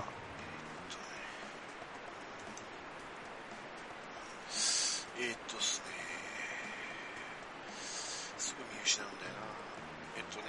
[8.84, 9.38] 失うんだよな。
[10.18, 10.44] えっとね、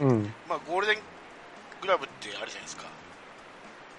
[0.00, 0.32] うん。
[0.48, 0.98] まあ、ゴールデン
[1.80, 2.84] グラブってあるじゃないですか。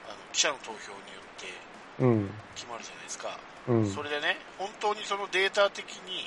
[0.08, 1.72] あの、記者の投票によって
[2.04, 2.30] うん。
[2.56, 3.40] 決まるじゃないですか。
[3.68, 3.86] うん。
[3.86, 6.26] それでね、本当にそのデータ的に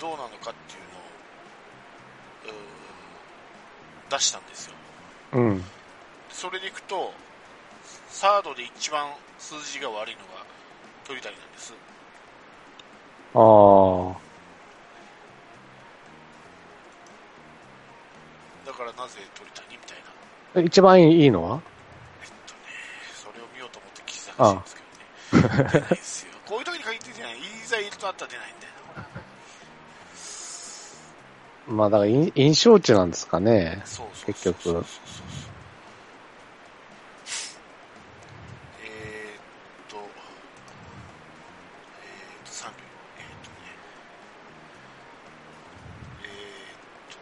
[0.00, 4.74] どうなのかっていうのを、うー出したんですよ。
[5.32, 5.64] うん。
[6.28, 7.12] それでいくと、
[8.08, 10.44] サードで一番数字が悪いのが
[11.06, 11.72] 鳥谷なんです。
[13.34, 14.31] ああ。
[18.72, 19.98] だからなぜ鳥谷みたい
[20.56, 20.62] な。
[20.62, 21.60] え一番いいのは？
[22.22, 22.60] えっとね、
[23.14, 24.92] それを見ようと思って記事探してるんですけどね。
[25.74, 26.32] 出ないですよ。
[26.46, 27.38] こういう時に限って出ない。
[27.38, 29.06] いざいるとあったら出ないんだよな。
[31.76, 33.82] まあ、だから印印象値なんですかね。
[33.84, 35.26] そうそう結局そうそうそうそう
[38.84, 39.40] えーっ
[39.88, 40.02] と、えー
[42.40, 42.74] っと、3秒。
[43.18, 43.56] えーっとね、
[46.24, 46.30] えーっ
[47.12, 47.18] と、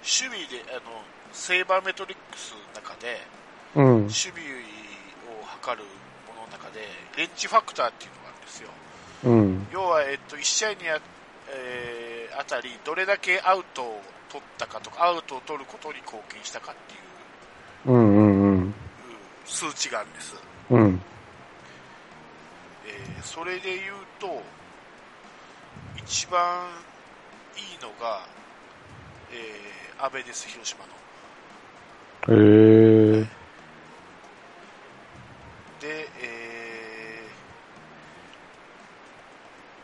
[0.00, 3.20] 守備で、あの、セーバーメトリックスの中で、
[3.76, 3.84] うん。
[4.02, 4.42] 守備
[5.40, 5.84] を測る
[6.26, 6.80] ものの中で、
[7.16, 8.68] レンジファクターっていうのがあるんですよ。
[9.24, 9.66] うん。
[9.72, 11.00] 要は、えっと、1試合にあ,、
[11.50, 16.96] えーあたり、どれだけアウトを取ったかとか、アウトを取ることに貢献したかってい
[17.92, 18.52] ううんうんうん。
[18.52, 18.74] うん
[19.46, 20.34] 数値があるんです。
[20.70, 21.00] うん。
[22.86, 24.42] えーそれで言うと、
[25.96, 26.66] 一番
[27.56, 28.26] いいのが、
[29.32, 30.92] えー、安倍です、広島の。
[32.36, 33.24] へえ。
[35.80, 37.26] で、え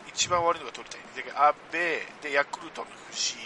[0.07, 1.25] ー、一番悪いのが取りたい。
[1.25, 1.81] で、安倍、
[2.23, 3.39] で、ヤクルトの藤井、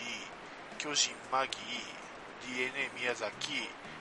[0.79, 3.31] 巨人、マギー、DNA、宮崎、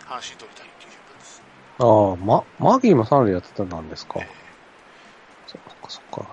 [0.09, 1.43] 阪神取りたいっていう順番です。
[1.77, 4.27] ああ、ま、マギーも三塁やってたんですかえ。
[5.45, 6.25] そっかそっか。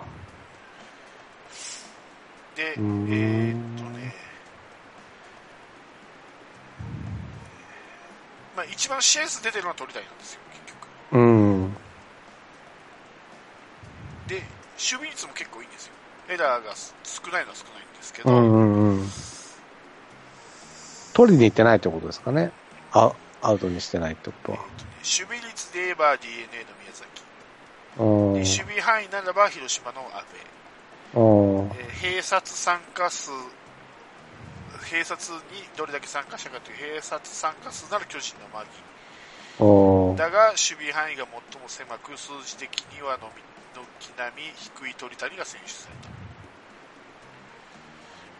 [2.55, 4.30] ーで、えーっとね、
[8.61, 10.75] まあ一番試合数出てるのは取りたいなんですよ、結
[11.11, 11.19] 局。
[11.19, 11.73] うん。
[14.29, 14.45] で、守
[14.77, 15.93] 備率も結構いいんですよ。
[16.29, 19.09] エラーが少ないのは少ないんですけど、うんうんうん。
[21.15, 22.53] 取りに行ってないってことですかね。
[22.93, 24.59] あ、アウトにしてないってことは。
[24.59, 27.23] えとね守備率で言えば DNA の宮崎。
[27.97, 30.25] 守備範囲ならば広島の阿
[31.15, 31.67] 部、うん。
[31.77, 33.31] えー併殺参加数
[34.91, 35.39] 併殺に
[35.77, 38.69] どれだけ参加したかという併殺参加数なら巨人のマギ
[39.63, 40.17] うん。
[40.17, 46.11] だが守備範囲が最も狭く数字的にはのみ軒並み低い鳥谷が選出された、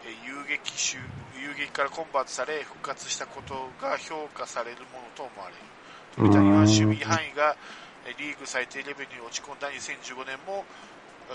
[0.05, 0.97] えー遊撃手
[1.39, 5.61] 遊撃からコンバートされ復活したことが評価されるものと思われる。
[6.17, 7.55] 鳥谷は守備範囲が
[8.05, 10.65] えーリーグ最低レベルに落ち込んだ2015年も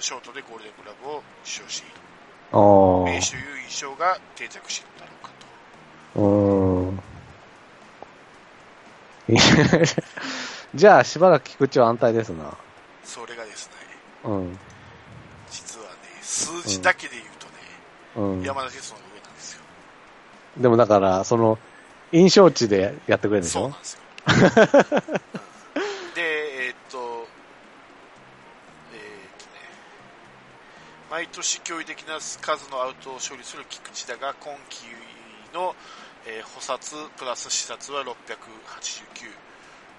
[0.00, 1.96] ショートでゴールデングラブを受賞している。
[2.52, 2.58] あ
[3.04, 4.95] 名手という印象が定着している
[6.16, 7.00] うん。
[10.74, 12.56] じゃあ、しばらく菊池は安泰ですな。
[13.04, 13.72] それがですね
[14.24, 14.58] うん。
[15.50, 15.90] 実はね
[16.22, 17.52] 数字だけで言うとね、
[18.16, 18.42] うん。
[18.42, 19.60] 山田哲人の上なんですよ
[20.58, 21.58] でもだから、その、
[22.12, 23.60] 印象値でやってくれるんでしょ？
[23.60, 24.00] そうなんですよ。
[24.26, 24.32] う
[25.22, 25.26] ん
[26.14, 26.22] で、
[26.68, 27.02] えーっと、えーっ
[29.38, 29.50] とね、
[31.10, 34.86] 毎年驚異的な数のアウトを処理する菊池だが、今季
[35.52, 35.74] の、
[36.26, 38.06] えー補殺プラス視察は689、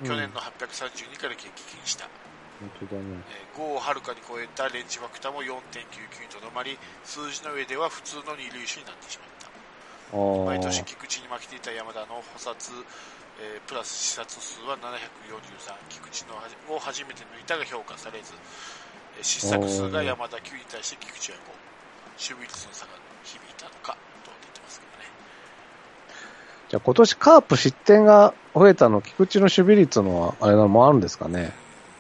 [0.06, 1.54] 去年の832から激減
[1.86, 2.08] した。
[2.60, 3.24] 本当だね。
[3.32, 9.48] えー5をはるかに超えたレンジファクターも4.99にとどまり、数字の上では普通の二塁手になってしまった。
[10.46, 12.72] 毎年菊池に負けていた山田の補殺、
[13.42, 16.36] えープラス視察数は743菊池の
[16.76, 18.34] を初めて抜いたが評価されず、
[19.18, 21.42] えー失策数が山田9に対して菊池は5
[22.18, 22.92] 守備率の差が
[23.24, 23.98] 響いたのか
[26.70, 31.54] じゃあ今年カープ失点が増えたの、菊池の守備率のあれなのもあるんですかね。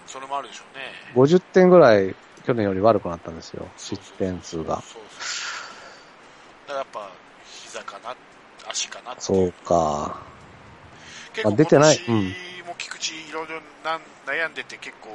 [0.06, 0.84] それもあるでしょうね。
[1.16, 3.68] 50点ぐらい去年より悪くなったんですよ。
[3.78, 4.82] 失点数が。
[4.82, 5.02] そう
[6.68, 7.10] だからやっぱ
[7.46, 8.16] 膝かな
[8.70, 10.20] 足かなそうか。
[11.34, 12.00] 結構あ出てない。
[12.06, 12.36] 今年
[12.68, 15.10] も菊池いろいろなん悩んでて結構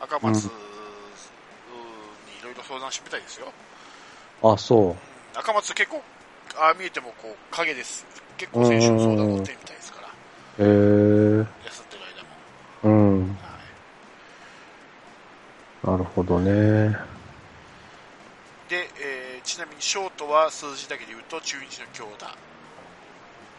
[0.00, 0.50] 赤松に
[2.40, 3.52] いろいろ相談してみたいですよ、
[4.42, 4.96] あ、そ
[5.34, 6.02] 赤松結構
[6.58, 8.04] ああ見えてもこう影です
[8.40, 10.66] 結構選手の相談乗ってるみたいですからう。
[10.66, 11.46] へえ。
[11.66, 12.02] 休んでる
[12.82, 13.28] 間も、うん。
[13.36, 13.40] はい
[15.86, 16.96] なるほどね。
[18.68, 22.26] で、えーちなみにショートは数字だけで言うと中日の京田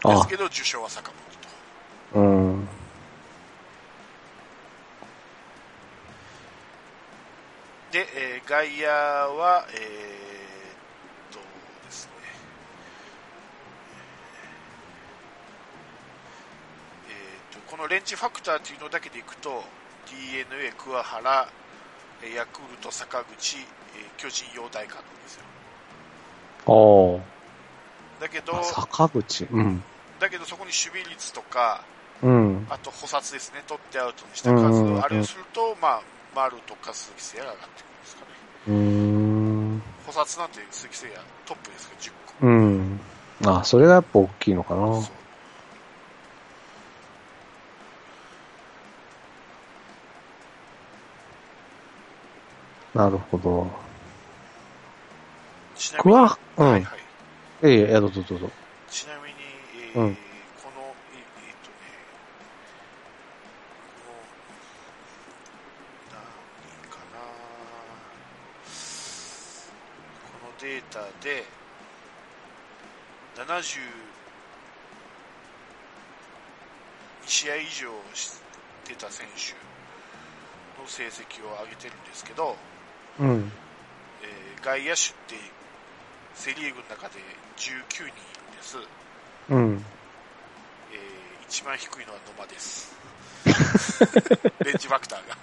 [0.08, 1.12] であす、けど受賞は坂
[2.14, 2.68] 本とうん。
[7.92, 11.40] で、えー外野は、えーっと
[11.86, 12.12] ですね、
[17.72, 19.64] このレンジファクターというのだけでいくと
[20.12, 21.48] d n a 桑原
[22.22, 23.64] えーヤクルト坂口、えー
[24.18, 25.44] 巨人陽大館なんですよ
[26.68, 27.22] おー。
[28.20, 29.46] だけどあ坂口？
[29.46, 29.82] うん。
[30.20, 31.86] だけどそこに守備率とか
[32.22, 32.68] うん。
[32.70, 36.02] あと補殺ですね取ってアウトにした数、うんうんうんあれをすると、まあ、
[36.36, 38.28] 丸とか鈴木誠也が上がってくるんですかね
[38.68, 39.82] うーん。
[40.08, 43.00] 補殺なんて鈴木誠也トップですけど10個うん。
[43.46, 44.82] あ、それがやっぱ大きいのかな。
[45.02, 45.21] そう
[52.94, 53.72] なるほど。
[55.76, 56.20] ちなみに、
[56.58, 56.66] うん。
[56.66, 57.00] はいはい、
[57.64, 58.54] ええ、ええ、どうぞどうぞ。
[58.88, 60.18] ちなみに、えーうん
[60.62, 61.78] この、ええーっとね、
[63.88, 64.28] この、
[66.10, 66.20] 何
[66.90, 67.20] かな、
[70.22, 71.54] このデータで、
[73.36, 74.14] 72
[77.22, 78.44] 試合以上し
[78.84, 79.56] てた選手
[80.80, 82.58] の成績を上げてるんですけど、
[83.22, 83.52] うん。
[84.24, 84.96] えー外野手っ
[85.28, 85.36] て
[86.36, 87.16] セ・リーグの中で
[87.58, 88.12] 19人いるん
[88.58, 88.78] です。
[89.50, 89.86] うん。
[90.92, 92.96] えー一番低いのは野間です。
[94.64, 95.38] レンジファクターが。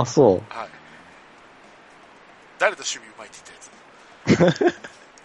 [0.00, 0.68] あ、そはい。
[2.58, 3.38] 誰と守備うまいって
[4.26, 4.74] 言ったやつ？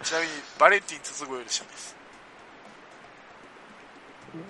[0.10, 1.95] ちなみに、バレンティン筒子より下です。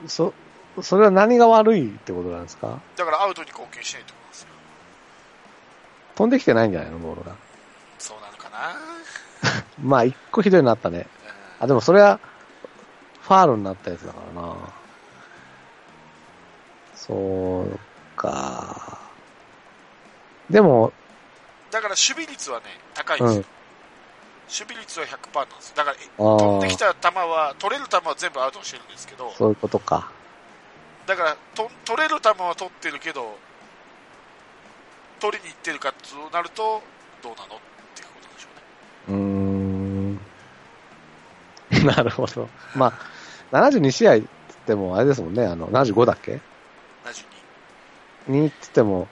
[0.05, 0.09] う。
[0.09, 0.33] そ、
[0.81, 2.79] それは何が悪いってことなんですか？
[2.95, 4.13] だからアウトに貢献しないと。
[6.19, 7.33] 飛んできてないんじゃないのボールが。
[7.97, 8.75] そうなのかな
[9.81, 11.07] まあ、一個ひどいになったね。
[11.23, 12.19] うんあ、でもそれは、
[13.21, 14.55] ファールになったやつだからな。
[16.93, 17.79] そう
[18.17, 18.99] か。
[20.49, 20.91] でも、
[21.71, 23.41] だから守備率はね、高いんですよ。
[23.41, 23.45] うん
[24.49, 25.75] 守備率は100%なんですよ。
[25.75, 30.09] だから、飛んできた球は、取れる球は全部アウトにしてるんですけど、そういうことか。
[31.05, 33.37] だからと取れる球は取ってるけど
[35.19, 36.81] 取りに行ってるかとなると
[37.21, 37.59] どうなのっ
[37.95, 38.47] ていうことでしょ
[39.09, 40.19] うねうーん。
[41.85, 42.49] なるほど。
[42.75, 42.87] ま
[43.51, 46.39] あ、72試合って言っても、あれですもんね、あの、75だっけ
[48.27, 49.07] ？72にって言っても、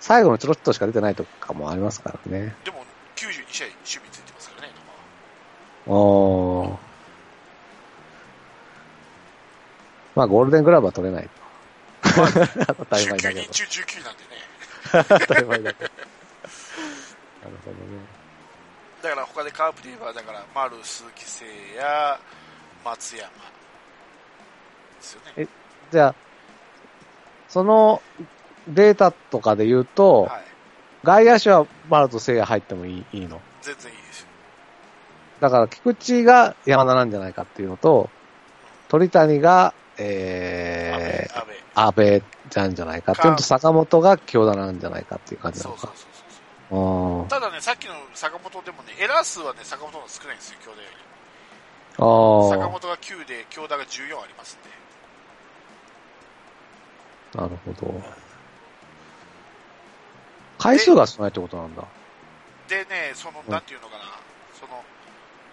[0.00, 2.54] 最後のちょろっとしか出てないとかもありますからね。
[2.64, 2.84] でも
[3.16, 4.72] 92試合守備ついてますからね
[5.86, 6.76] おー。
[10.16, 11.30] まあ、ゴールデングラブは取れないと。
[12.76, 13.52] 当たり前だ19けど人。
[13.52, 14.49] 中19なんでね
[14.92, 15.90] 当たり前だけど。
[17.42, 18.20] なるほどね。
[19.02, 21.44] だから他でカープで言えばだから丸鈴木誠
[21.76, 22.18] 也
[22.84, 23.32] 松山で
[25.00, 25.48] すよねえ
[25.90, 26.14] じゃあ、
[27.48, 28.02] その
[28.68, 30.44] データとかで言うと、はい
[31.02, 33.40] 外野手はバルト聖也入ってもいいいいの？
[33.62, 34.26] 全然いいですよ
[35.40, 38.10] だから、菊池が山田なんじゃないかっていうのと、
[38.88, 41.28] 鳥谷が、え
[41.74, 45.96] 阿部ー、安倍じゃんじゃないかっていうのと、坂本が京田なんじゃないかっていう感じなのかそうそう。
[45.96, 50.96] そうそうあただねさっきの坂本でもねエラー数はね坂本の少ないんですよ京田より
[51.98, 52.04] あ。
[52.04, 54.70] あ坂本が9で京田が14ありますんで
[57.36, 57.42] あ。
[57.42, 58.00] なるほど。
[60.58, 61.82] 回数が少ないってことなんだ。
[62.68, 64.04] でね、その、うんなんていうのかな、
[64.54, 64.84] その、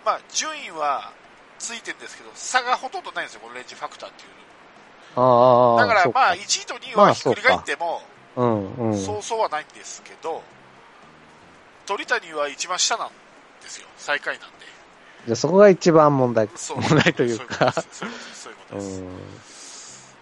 [0.05, 1.12] まあ、順位は
[1.59, 4.29] ついてるんですけど、差がほとんどないんですよ、このレンジファクターっていう。
[5.15, 5.81] ああ。
[5.81, 8.01] だから、まあ、1位と2位まあはひっくり返っても、
[8.35, 8.97] うん、うん。
[8.97, 10.43] そうそうはないんですけど、
[11.85, 13.07] 鳥谷は一番下なん
[13.61, 14.55] ですよ、最下位なんで。
[15.25, 20.15] じゃあそこが一番問題、問題というか、そういうことです。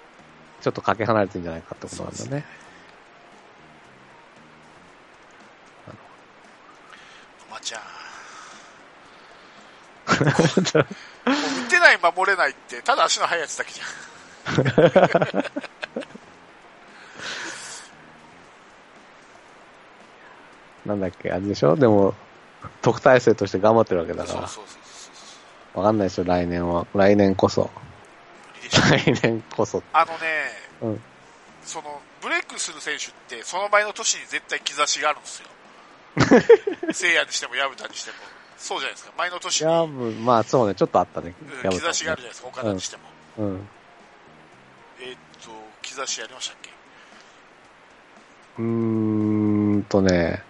[0.61, 2.45] ちょっとかけ離れてるんじゃないかってことなんだね。
[7.51, 7.81] まちゃん。
[10.19, 10.33] もう
[11.65, 15.45] 打てない、守れないって、ただ足の速いやつだけじゃん。
[20.85, 21.75] なんだっけ、あれでしょ？
[21.75, 22.13] でも、
[22.81, 24.41] 特待生として頑張ってるわけだから、
[25.73, 26.85] わかんないでしょ、来年は。
[26.93, 27.69] 来年こそ。
[28.89, 29.81] 来年こそ。
[29.93, 30.17] あのね、
[30.81, 31.01] うん
[31.63, 33.09] その、ブレイクする選手っ
[33.39, 35.47] て、その前の年に絶対兆しがあるんですよ。
[36.93, 38.17] 聖夜にしても、薮田にしても。
[38.57, 39.11] そうじゃないですか。
[39.17, 39.85] 前の年に、いや、
[40.23, 41.33] まあそうね、ちょっとあったね。
[41.63, 42.47] うん兆しがあるじゃないですか。
[42.47, 43.03] 岡田にしても。
[43.37, 43.67] うん。
[45.01, 45.49] えーっと、
[45.81, 46.69] 兆しやりましたっけ？
[48.57, 50.41] うーんとね、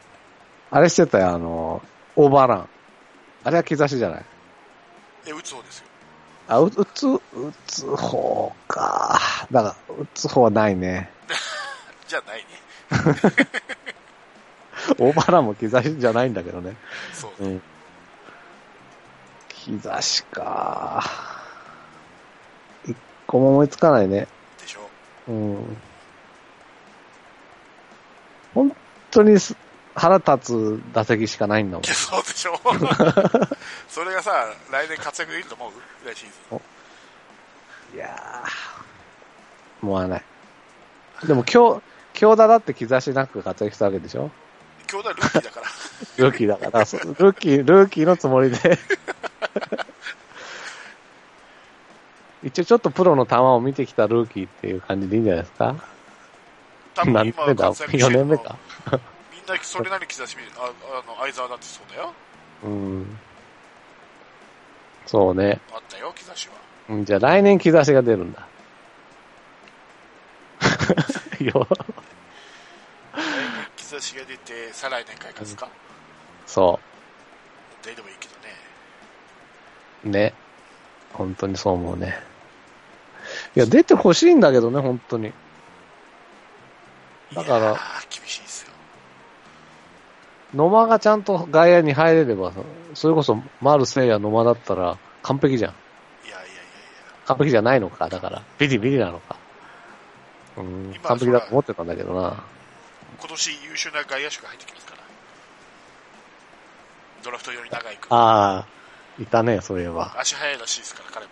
[0.71, 1.81] あれしてたよ、あの、
[2.15, 2.69] オーバーラン。
[3.43, 4.25] あれは兆しじゃない？
[5.27, 5.85] え、打つ方ですよ。
[6.47, 7.19] あ、う打つ、打
[7.65, 9.19] つ方か。
[9.51, 11.09] だから、打つ方はないね。
[12.07, 12.45] じゃないね。
[14.99, 16.75] オーバーランも兆しじゃないんだけどね。
[17.13, 17.43] そう。
[17.43, 17.61] うん。
[19.65, 21.03] 兆しか。
[22.85, 22.95] 一
[23.27, 24.27] 個も思いつかないね。
[25.27, 25.77] うん。
[28.53, 28.75] 本
[29.11, 29.55] 当にす
[29.95, 31.95] 腹立つ打席しかないんだもんいや、。
[31.95, 32.59] そうでしょ
[33.89, 35.71] それがさ、来年活躍できると思う
[36.07, 37.95] 来シーズン。
[37.95, 40.23] いやー、思わない。
[41.23, 41.81] でも今日、
[42.13, 44.29] 京田だって兆しなく活躍したわけでしょ？
[44.87, 45.67] 兄弟ルーキーだから。
[46.17, 48.77] ルーキーだから、ルーキー、ルーキーのつもりで。
[52.43, 55.75] 一応ちょっとプロの球を見てきたルーキーっていう感じでいいんじゃないですか？
[56.95, 57.65] 多分何年目だ？
[57.65, 58.57] 今活躍して ?4 るの年目か
[59.33, 60.51] みんなそれなりに兆し見る。
[60.57, 60.67] あ、あ
[61.09, 62.13] の、相沢だってそうだよ。
[62.63, 63.19] うん。
[65.07, 65.59] そうね。
[65.73, 66.53] あったよ、兆しは。
[66.89, 68.47] うんじゃあ来年兆しが出るんだ。
[71.41, 71.67] よ
[73.13, 75.67] 来年兆しが出て、再来年開花か。
[76.45, 76.79] そ
[77.83, 78.34] 出ればいいけど
[80.05, 80.33] ね。
[81.13, 82.17] 本当にそう思うね。
[83.55, 85.31] いや、出てほしいんだけどね、本当に。
[87.33, 87.75] だから
[88.09, 88.71] 厳しいですよ。
[90.53, 92.59] 野間がちゃんと外野に入れればさ、
[92.93, 95.71] それこそ丸聖也野間だったら完璧じゃん。
[96.27, 96.61] いやいやいやいや。
[97.25, 98.41] 完璧じゃないのか、だから。
[98.57, 99.35] ビリビリなのか。
[100.57, 102.43] うん、今完璧だと思ってたんだけどな。
[103.19, 105.01] 今年優秀な外野手が入ってきますから。
[107.23, 108.07] ドラフトより長いく。
[108.13, 108.65] ああ、
[109.19, 110.15] いたね、そういえば。
[110.19, 111.31] 足速いらしいですから、彼も。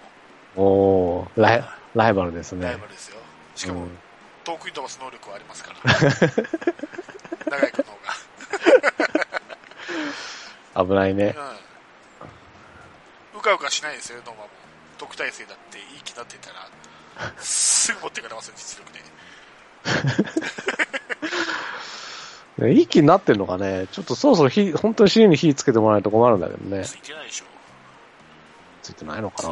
[0.55, 1.63] おー、ライ
[1.95, 2.65] ライバルですね。
[2.65, 3.17] ライバルですよ。
[3.55, 3.97] しかも、うん
[4.43, 5.79] 遠くに飛ばす能力はありますから。
[7.49, 7.93] 長井君の
[10.73, 11.31] 方 危ないね。
[11.31, 11.49] が。
[11.49, 13.39] うん。
[13.39, 14.49] うかうかしないですよ、ノーマも。
[14.97, 16.67] 特待生だっていい気だってたら、
[17.39, 18.91] すぐ持ってかれますよ、実力
[22.57, 22.65] で。
[22.67, 23.87] ね いい気になってんのかね。
[23.91, 26.83] ちょっとそろそろ火、本当に尻に火つけてもらわないと困るんだけどね。
[26.85, 27.45] ついてないでしょ。
[28.83, 29.49] ついてないのかな。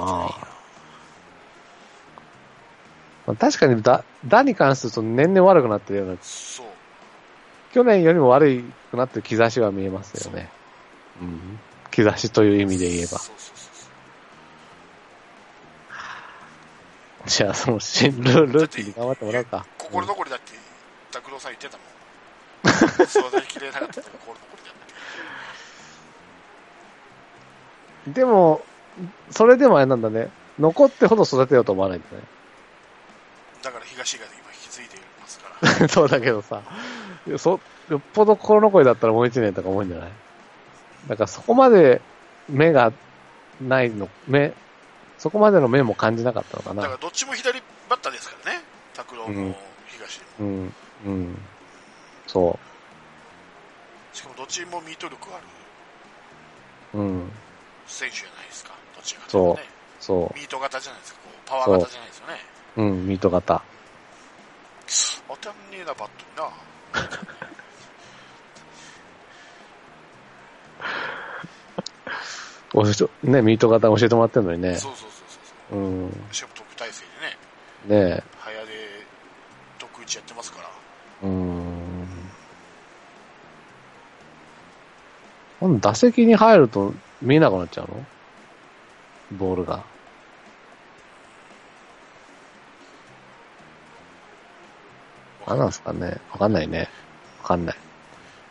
[3.25, 6.65] まあ確かにだ、打に関して言うと年々悪くなってるような、そう。
[7.73, 10.49] 去年よりも悪くなってる兆しは見えますよね。
[11.21, 11.59] うん。
[11.91, 13.07] 兆しという意味で言えば。
[13.07, 13.87] そうそうそうそ
[17.25, 17.29] う。
[17.29, 19.65] じゃあ、その、新ルルーキーに頑張ってもらうか。
[19.77, 20.53] 心残りだって、
[21.11, 21.87] 拓郎さん言ってたもん。
[23.31, 24.73] 育てきれなかったのが心残りだっ
[28.05, 28.19] て。
[28.19, 28.65] でも、
[29.31, 30.29] それでもあれなんだね。
[30.59, 32.07] 残ってほど育てようと思わないんだ
[33.63, 35.79] だから東が今引き継いでいますから。
[35.79, 35.87] ね。
[35.89, 36.61] そうだけどさ、
[37.37, 40.11] そ、よっぽど心残りだったらもう一年とか思うんじゃない？
[41.07, 42.01] だからそこまで
[42.49, 42.91] 目が
[43.61, 44.53] ないの、目、
[45.17, 46.81] そこまでの目も感じなかったのかな。
[46.83, 48.61] だからどっちも左バッターですからね。
[48.93, 49.55] 拓郎も
[49.87, 50.25] 東も。
[50.39, 50.73] うん、
[51.05, 51.37] うん。
[52.27, 52.59] そ
[54.13, 55.43] しかもどっちもミート力ある
[56.93, 57.31] う、うん、
[57.91, 58.71] 選手じゃないですか。
[58.95, 59.25] どっちが、ね。
[59.27, 59.59] そう
[59.99, 61.19] そミート型じゃないですか。
[61.23, 62.33] こうパワー型じゃないですよね。
[62.77, 63.61] う、うん、ミート型。
[65.27, 66.49] 当たんねえな、バットにな。
[72.73, 74.75] おしね、ミート型教えてもらってんのにね。
[74.75, 75.27] そうそうそう
[75.69, 76.35] そううん、ねそう。
[76.35, 77.05] しかも特待生
[77.85, 78.71] でね、え、早で
[79.77, 80.69] 特打ちやってますから。
[81.23, 81.81] うん
[85.79, 88.05] 打席に入ると見えなくなっちゃうの？
[89.37, 89.83] ボールが。
[95.47, 96.17] 何なんですかね？
[96.31, 96.89] わかんないね。
[97.41, 97.75] わかんない。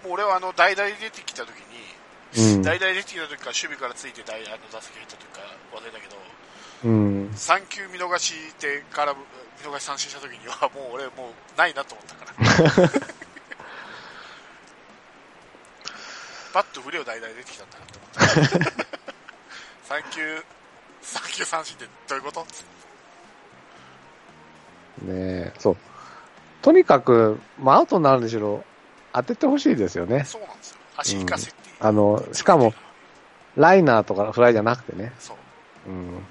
[0.05, 1.51] もう俺はあの、代打で出てきた時
[2.37, 2.63] に、うん。
[2.63, 5.41] 代打で出てきた時か守備からついて代あの打席入った時か
[5.75, 6.17] 忘れたけど、
[6.85, 7.31] うん。
[7.31, 9.19] 3球見逃してから見
[9.71, 12.33] 逃し三振した時にはもう俺もうないなと思ったから。
[16.53, 18.00] バット振りを代打で出てきたんだなと。
[19.89, 20.37] 3球、
[21.03, 22.41] 3球三振ってどういうこと？
[22.43, 22.47] ね
[25.09, 25.77] え、そう。
[26.63, 28.65] とにかく、まあ、アウトになるんでしろ、
[29.13, 30.25] 当ててほしいですよね。
[30.25, 30.77] そうなんですよ。
[30.97, 31.77] 足引かせっていう。
[31.81, 32.75] あの、しかも、
[33.57, 35.13] ライナーとかフライじゃなくてね。
[35.19, 35.35] そ
[35.87, 35.91] う。
[35.91, 36.27] うん。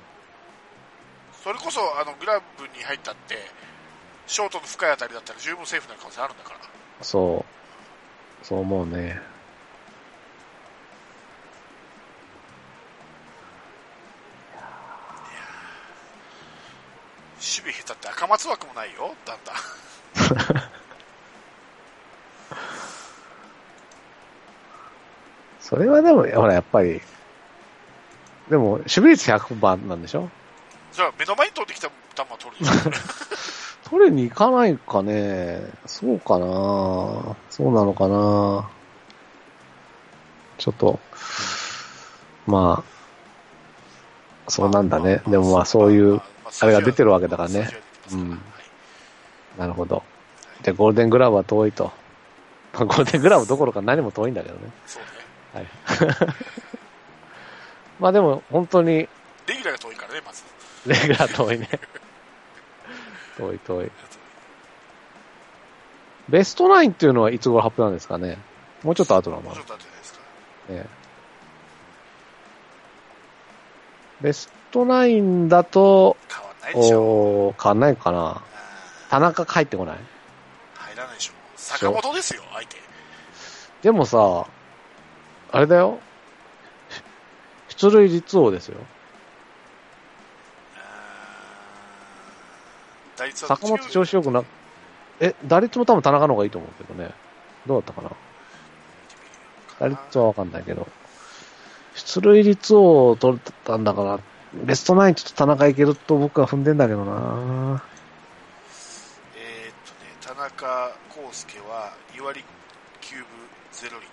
[1.44, 3.38] それこそ、あの、グラブに入ったって、
[4.28, 6.60] ショートの深い当たりだったら十分セーフになる可能性あるんだから。
[7.02, 7.44] そ
[8.44, 8.46] う。
[8.46, 9.20] そう思うね。
[17.40, 20.70] 守備下手って赤松枠もないよ、だんだん。
[25.62, 27.02] それはでも、ほら、やっぱり、
[28.50, 30.30] でも、守備率100番なんでしょ？
[30.92, 32.66] じゃあ目の前に通ってきた球は取る。
[33.90, 35.62] 取りに行かないかね。
[35.86, 36.46] そうかな
[37.50, 38.70] そうなのかな
[40.58, 41.00] ちょっと、
[42.48, 42.84] ま
[44.48, 45.22] あ、そうなんだね。
[45.28, 46.22] でもまあそういう、
[46.62, 47.70] あれが出てるわけだからね。
[48.12, 48.42] うん
[49.58, 50.04] なるほど。
[50.64, 51.92] じゃあゴールデングラブは遠いと。
[52.74, 54.72] まあ、ゴールデングラブどころか何も遠いんだけどね。
[54.86, 55.10] そうね。
[55.54, 56.36] はい。
[58.00, 59.10] まあでも、本当に、レ
[59.48, 60.44] ギュラーが遠いからね、まず。
[60.86, 61.68] レギュラー遠いね。
[63.38, 63.92] 遠い遠い。
[66.30, 68.38] ベストナインっていうのはいつ頃発表なんですかね？
[68.84, 70.20] もうちょっと後なのかなもうちょっと後じゃないですか。
[70.74, 70.86] ね
[74.22, 77.02] ベストナインだと、変わんないでしょ。
[77.02, 78.42] おー変わんないかなあ
[79.10, 79.96] 田中入ってこない？
[79.96, 80.00] ー
[80.76, 81.34] 入らないでしょ。
[81.56, 82.78] 坂本ですよ、相手。
[83.82, 84.46] でもさ、
[85.52, 86.00] あれだよ。
[87.70, 88.78] 出塁率王ですよ。
[90.76, 94.44] あー打率は坂本調子よくな、
[95.20, 97.12] え、打率も多分田中の方がいいと思うけどね。
[97.66, 98.12] どうだったかな
[99.80, 100.88] 打率はわかんないけど。
[101.96, 104.20] 出塁率王を取ったんだから、
[104.54, 107.84] ベストナインちょっと田中いけると僕は踏んでんだけどな
[109.36, 112.44] えーっとね、田中康介は2割
[113.02, 113.24] 9分
[113.72, 114.08] 0厘。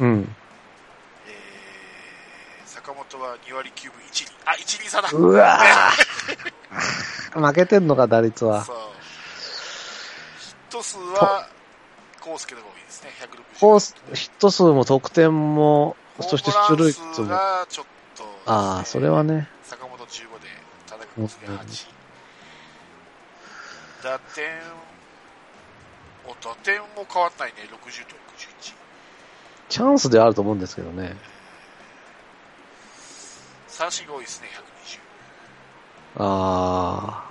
[0.00, 0.34] うん。
[1.26, 4.32] えー、坂本は2割9分1厘。
[4.46, 5.10] あ、1厘差だ。
[5.12, 8.64] うわぁ 負けてんのか、打率は。
[8.64, 8.76] そう。
[10.40, 11.48] ヒット数は、
[12.26, 13.10] 康介の方がいいですね。
[13.20, 13.60] 160。
[13.60, 17.28] コース、ヒット数も得点も、そして出塁率も。
[17.28, 19.48] がちょっと、ああ、それはね。
[19.98, 20.48] 坂本15で、
[20.86, 21.86] 田中康介8。
[24.04, 24.44] 打点、
[26.24, 27.62] お、打点も変わんないね。
[27.64, 28.74] 60と61。
[29.68, 31.16] チャンスであると思うんですけどね。
[33.66, 34.48] 三振が多いですね、
[36.16, 36.22] 120。
[36.24, 37.24] あ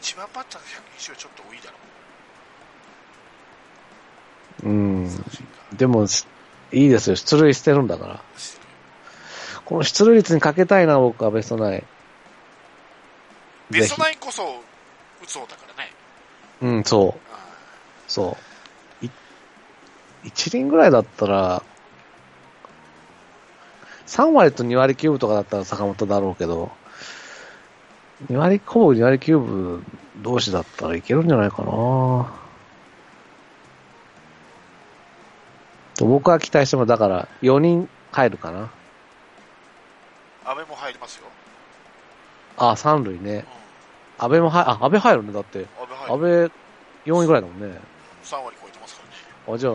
[0.00, 5.08] 一番バッターの120はちょっと多いだろーうんう。。
[5.08, 5.76] 三振が。
[5.76, 6.06] でも、
[6.70, 7.16] いいですよ。
[7.16, 8.20] 出塁してるんだから。
[9.68, 11.84] この出塁率にかけたいな、僕はベストナイン。
[13.70, 14.42] ベストぜナインこそ
[15.22, 15.92] 打つ方だからね。
[16.60, 17.20] ひうん、そう。
[17.34, 17.38] あ
[18.06, 18.38] そ
[19.02, 19.04] う。
[19.04, 19.10] い、
[20.24, 21.62] 1輪ぐらいだったら、
[24.06, 26.70] 3割と2割9分とかだったら坂本だろうけど、
[28.30, 29.84] 2割、ほぼ2割9分
[30.22, 31.66] 同士だったらいけるんじゃないかな
[35.94, 38.70] と僕は期待しても、だから4人入るかな。
[40.48, 41.24] 安倍も入りますよ。
[42.56, 43.44] あ、3塁ね。
[44.18, 45.32] 安倍も入、あ、安倍入るね。
[45.32, 45.66] だって、うん。
[45.66, 46.52] 安倍入安る。
[47.04, 47.78] 倍4位ぐらいだもんね。
[48.24, 49.54] 3割超えてますからね。
[49.54, 49.74] あ、じゃあ、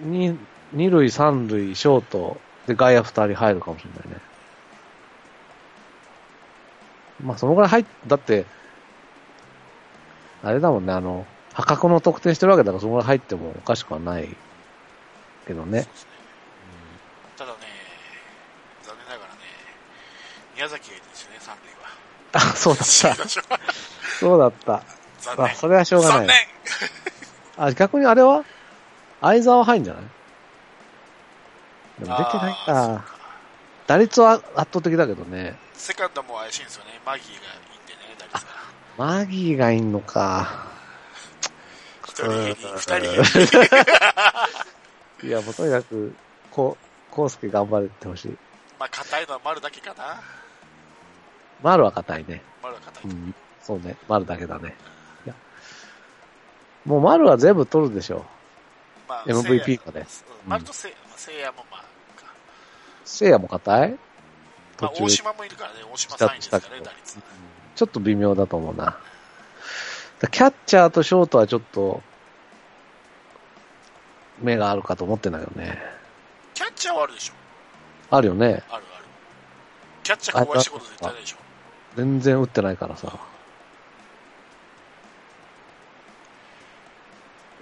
[0.00, 0.38] に、
[0.72, 2.36] 二塁、三塁、ショート、
[2.66, 4.16] で、外野二人入るかもしれないね。
[7.22, 8.44] まあ、そのぐらい入っ、だって、
[10.42, 14.28] あれだもんね、あの、破格の得点してるわけだから、そのぐらい入ってもおかしくはない
[15.46, 15.92] けどねそう。
[15.92, 16.10] ですね。
[17.36, 17.58] ただね、
[18.82, 19.40] 残念ながらね、
[20.64, 21.90] 宮崎がいるんですよね、三塁は。
[22.32, 22.88] あ、そうだった。
[24.18, 24.82] そうだった。
[25.20, 25.46] 残念。
[25.46, 26.48] あ、それはしょうが残念ない。
[27.58, 28.44] あ、逆にあれは？
[29.20, 30.04] 相沢入んじゃない？
[32.00, 33.04] でも出てないか。
[33.86, 35.58] 打率は圧倒的だけどね。
[35.74, 36.98] セカンドも怪しいんですよね。
[37.04, 38.50] マギーがいいんでね、打率が。
[38.96, 40.64] マギーがいんのか。
[42.08, 43.12] 一人二人減
[45.22, 45.28] り。
[45.28, 46.14] いや、もうとにかく、
[46.50, 46.76] こ
[47.10, 48.36] う、コウスケ頑張れてほしい。
[48.78, 50.20] まあ、硬いのは丸だけかな。
[51.64, 52.42] 丸は硬いね。
[52.62, 53.10] 丸は硬い。
[53.10, 53.34] うん。
[53.60, 53.96] そうね。
[54.06, 54.76] 丸だけだね。
[55.26, 55.34] いや。
[56.84, 58.24] もう丸は全部取るでしょ
[59.08, 60.06] まあ MVP かね。
[60.46, 61.86] うん丸とせいせいやもまあ、か。
[63.04, 63.90] 聖夜も硬い？
[63.92, 67.18] まあ、途中大島もいるからね、大島3位ですからね、打率。
[67.76, 68.98] ちょっと微妙だと思うな。
[70.20, 72.02] だキャッチャーとショートはちょっと、
[74.40, 75.78] 目があるかと思ってんだけどね。
[76.52, 77.34] キャッチャーはあるでしょ。
[78.10, 78.46] あるよね。
[78.46, 78.84] あるある。
[80.02, 81.36] キャッチャー怖い仕事絶対ないでしょ。
[81.96, 83.18] 全然打ってないからさ。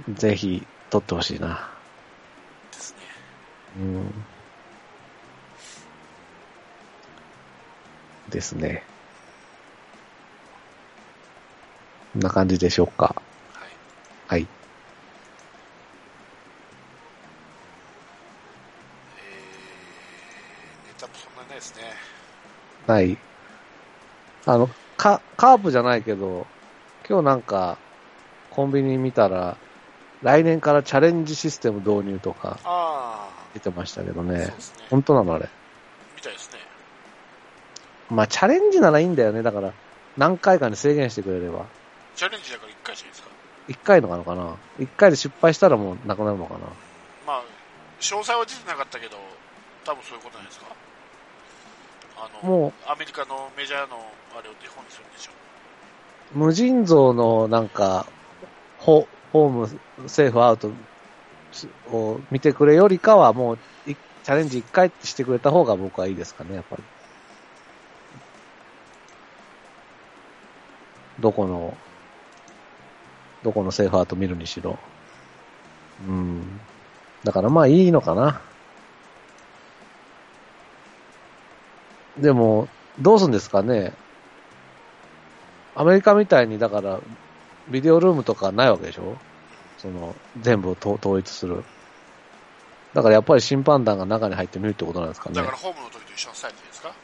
[0.08, 1.70] ぜひ、取ってほしいな。
[2.72, 2.98] ですね。
[3.76, 4.24] うん。
[8.30, 8.82] ですね。
[12.14, 13.14] こんな感じでしょうか。
[13.54, 13.70] はい。
[14.28, 14.48] はい。
[19.16, 21.82] えー、ネタもそんなにないですね。
[22.86, 23.31] ない。
[24.46, 26.46] あの、カ、カープじゃないけど、
[27.08, 27.78] 今日なんか、
[28.50, 29.56] コンビニ見たら、
[30.22, 34.54] 来年からチャレンジシステム導入とかあ出てましたけどあ、ねね。
[34.88, 35.48] 本当なのあれ。
[36.16, 36.58] みたいですね。
[38.10, 39.42] まあ、チャレンジならいいんだよね。
[39.42, 39.72] だから、
[40.16, 41.66] 何回かに制限してくれれば。
[42.14, 43.28] チャレンジだから1回じゃないですか。
[43.68, 46.60] 1回のかのかな ?1 回で失敗したらもうなくなるのかな
[47.26, 47.42] まあ、
[48.00, 49.16] 詳細は出てなかったけど、
[49.84, 50.66] 多分そういうことないですか。
[52.22, 53.96] あの、もアメリカのメジャーの
[54.38, 55.30] あれをデフォにするんでしょ？
[56.36, 58.06] う、無尽蔵のなんか、
[58.78, 60.70] ホホーム、セーフアウト
[61.90, 63.58] を見てくれよりかは、もう、
[63.90, 66.82] いチャレンジ一回してくれた方が僕はいいですかね、やっぱり。
[71.18, 71.76] どこの、
[73.42, 74.78] どこのセーフアウト見るにしろ。
[76.08, 76.60] うん。
[77.24, 78.40] だからまあいいのかな。
[82.16, 83.92] でも、どうすんですかね。
[85.74, 87.00] アメリカみたいに、だから、
[87.70, 89.16] ビデオルームとかないわけでしょ？
[89.78, 91.64] その、全部をと統一する。
[92.92, 95.50] だからやっぱり審判団が中に入って見るってことなんですかねだか。
[95.52, 96.94] らホームの時と一緒のスタイルですか？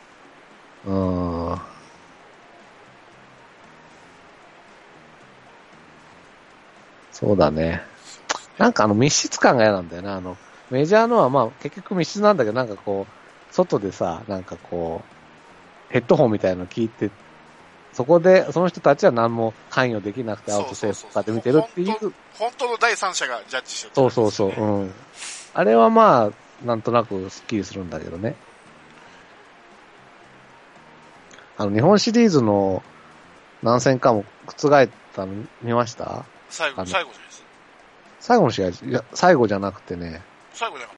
[0.84, 1.78] うーん。
[7.10, 7.82] そうだね。
[8.58, 10.14] なんかあの密室感が嫌なんだよな。
[10.16, 10.38] あの、
[10.70, 13.14] メジャーのはまあ結局密室なんだけど、なんかこう、
[13.50, 15.02] 外でさ、なんかこ
[15.90, 17.10] う、ヘッドホンみたいなの聞いて、
[17.92, 24.92] そこで、その人たちは何も関与できなくてアウトセーフとかで見てるっていう、本当本当の第三者がジャッジしてる、そうそうそう、うん。
[25.54, 28.36] あれはまあ、なんとなくスッキリするんだけどね。
[31.56, 32.82] あの、日本シリーズの
[33.62, 35.32] 何戦かも覆ったの
[35.62, 36.24] 見ました？
[36.50, 37.42] 最後、最後じゃないです。
[38.20, 40.22] 最後の試合、いや、最後じゃなくてね、
[40.52, 40.86] 最後じゃ